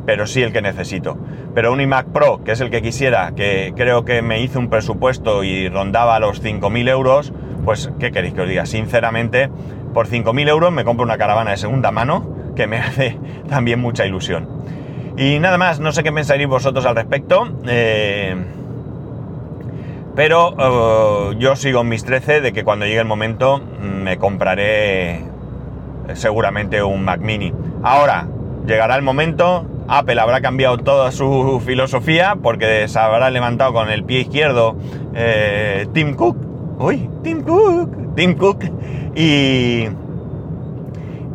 pero 0.06 0.26
sí 0.26 0.42
el 0.42 0.52
que 0.52 0.62
necesito. 0.62 1.16
Pero 1.54 1.72
un 1.72 1.80
iMac 1.80 2.06
Pro, 2.06 2.42
que 2.44 2.52
es 2.52 2.60
el 2.60 2.70
que 2.70 2.82
quisiera, 2.82 3.32
que 3.34 3.72
creo 3.76 4.04
que 4.04 4.22
me 4.22 4.40
hizo 4.40 4.58
un 4.58 4.68
presupuesto 4.68 5.44
y 5.44 5.68
rondaba 5.68 6.18
los 6.20 6.42
5.000 6.42 6.88
euros, 6.88 7.32
pues, 7.64 7.90
¿qué 7.98 8.12
queréis 8.12 8.34
que 8.34 8.42
os 8.42 8.48
diga? 8.48 8.66
Sinceramente, 8.66 9.48
por 9.92 10.08
5.000 10.08 10.48
euros 10.48 10.72
me 10.72 10.84
compro 10.84 11.04
una 11.04 11.18
caravana 11.18 11.52
de 11.52 11.56
segunda 11.56 11.90
mano, 11.90 12.52
que 12.56 12.66
me 12.66 12.78
hace 12.80 13.18
también 13.48 13.80
mucha 13.80 14.06
ilusión. 14.06 14.48
Y 15.16 15.38
nada 15.38 15.58
más, 15.58 15.80
no 15.80 15.92
sé 15.92 16.02
qué 16.02 16.12
pensaréis 16.12 16.48
vosotros 16.48 16.84
al 16.86 16.96
respecto. 16.96 17.48
Eh, 17.66 18.34
pero 20.16 20.54
eh, 20.58 21.36
yo 21.38 21.56
sigo 21.56 21.80
en 21.80 21.88
mis 21.88 22.04
13 22.04 22.40
de 22.40 22.52
que 22.52 22.64
cuando 22.64 22.84
llegue 22.86 23.00
el 23.00 23.06
momento 23.06 23.58
mm, 23.58 23.84
me 23.84 24.18
compraré 24.18 25.24
seguramente 26.14 26.82
un 26.82 27.04
Mac 27.04 27.20
mini. 27.20 27.52
Ahora, 27.82 28.26
llegará 28.66 28.96
el 28.96 29.02
momento, 29.02 29.66
Apple 29.88 30.20
habrá 30.20 30.40
cambiado 30.40 30.78
toda 30.78 31.10
su 31.12 31.62
filosofía 31.64 32.36
porque 32.42 32.88
se 32.88 32.98
habrá 32.98 33.30
levantado 33.30 33.72
con 33.72 33.90
el 33.90 34.04
pie 34.04 34.20
izquierdo 34.20 34.76
eh, 35.14 35.86
Tim 35.92 36.14
Cook. 36.14 36.36
Uy, 36.78 37.08
Tim 37.22 37.42
Cook, 37.42 38.14
Tim 38.14 38.34
Cook. 38.34 38.64
Y, 39.14 39.88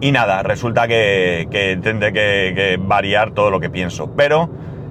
y 0.02 0.12
nada, 0.12 0.44
resulta 0.44 0.88
que, 0.88 1.80
tendré 1.82 2.12
que 2.12 2.80
variar 2.82 3.32
todo 3.32 3.52
lo 3.52 3.60
que 3.60 3.70
pienso. 3.70 4.12
Pero 4.16 4.50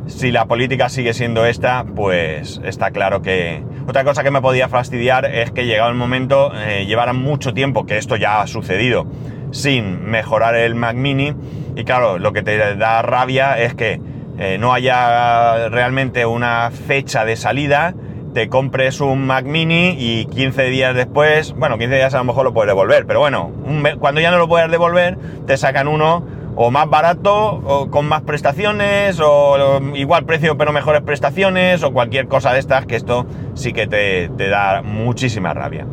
si 0.09 0.33
la 0.33 0.47
política 0.47 0.89
sigue 0.89 1.13
siendo 1.13 1.45
esta, 1.47 1.85
pues 1.85 2.61
está 2.65 2.91
claro 2.91 3.23
que... 3.23 3.63
Otra 3.87 4.05
cosa 4.05 4.23
que 4.23 4.31
me 4.31 4.41
podía 4.41 4.69
fastidiar 4.69 5.25
es 5.27 5.51
que 5.51 5.67
llegado 5.67 5.91
el 5.91 5.97
momento 5.97 6.51
eh, 6.55 6.87
mucho 7.15 7.55
tiempo, 7.55 7.87
que 7.87 7.97
esto 7.97 8.17
ya 8.17 8.41
ha 8.41 8.47
sucedido, 8.47 9.07
sin 9.51 10.11
mejorar 10.11 10.55
el 10.55 10.75
Mac 10.75 10.97
mini. 10.97 11.35
Y 11.77 11.85
claro, 11.85 12.19
lo 12.19 12.33
que 12.33 12.43
te 12.43 12.77
da 12.77 13.03
rabia 13.03 13.59
es 13.59 13.75
que 13.75 14.01
eh, 14.39 14.59
no 14.59 14.73
haya 14.73 15.69
realmente 15.69 16.27
una 16.27 16.71
fecha 16.71 17.25
de 17.25 17.37
salida, 17.37 17.95
te 18.35 18.49
compres 18.49 19.01
un 19.01 19.27
Mac 19.27 19.45
mini 19.45 19.97
y 19.99 20.27
15 20.27 20.65
días 20.65 20.95
después, 20.95 21.55
bueno, 21.55 21.79
15 21.79 21.95
días 21.97 22.15
a 22.15 22.19
lo 22.19 22.25
mejor 22.25 22.45
lo 22.45 22.53
puedes 22.53 22.69
devolver, 22.69 23.07
pero 23.07 23.21
bueno, 23.21 23.51
cuando 23.99 24.21
ya 24.21 24.31
no 24.31 24.39
lo 24.39 24.49
puedes 24.49 24.71
devolver, 24.71 25.19
te 25.47 25.57
sacan 25.57 25.89
uno 25.89 26.25
o 26.61 26.73
más 26.73 26.91
barato, 26.91 27.35
o 27.37 27.89
con 27.89 28.07
más 28.07 28.23
prestaciones, 28.23 29.21
o 29.21 29.81
igual 29.95 30.25
precio 30.25 30.59
pero 30.59 30.73
mejores 30.73 31.03
prestaciones, 31.03 31.85
o 31.85 31.93
cualquier 31.93 32.27
cosa 32.27 32.53
de 32.53 32.59
estas, 32.59 32.85
que 32.85 32.97
esto 32.97 33.27
sí 33.55 33.73
que 33.73 33.87
te, 33.87 34.29
da 34.49 34.83
muchísima 34.83 35.55
rabia. 35.55 35.87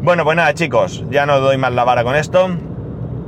Bueno, 0.00 0.24
pues 0.24 0.36
nada 0.36 0.52
chicos, 0.54 1.04
ya 1.08 1.24
no 1.24 1.38
doy 1.38 1.56
más 1.56 1.72
la 1.72 1.84
vara 1.84 2.02
con 2.02 2.16
esto, 2.16 2.50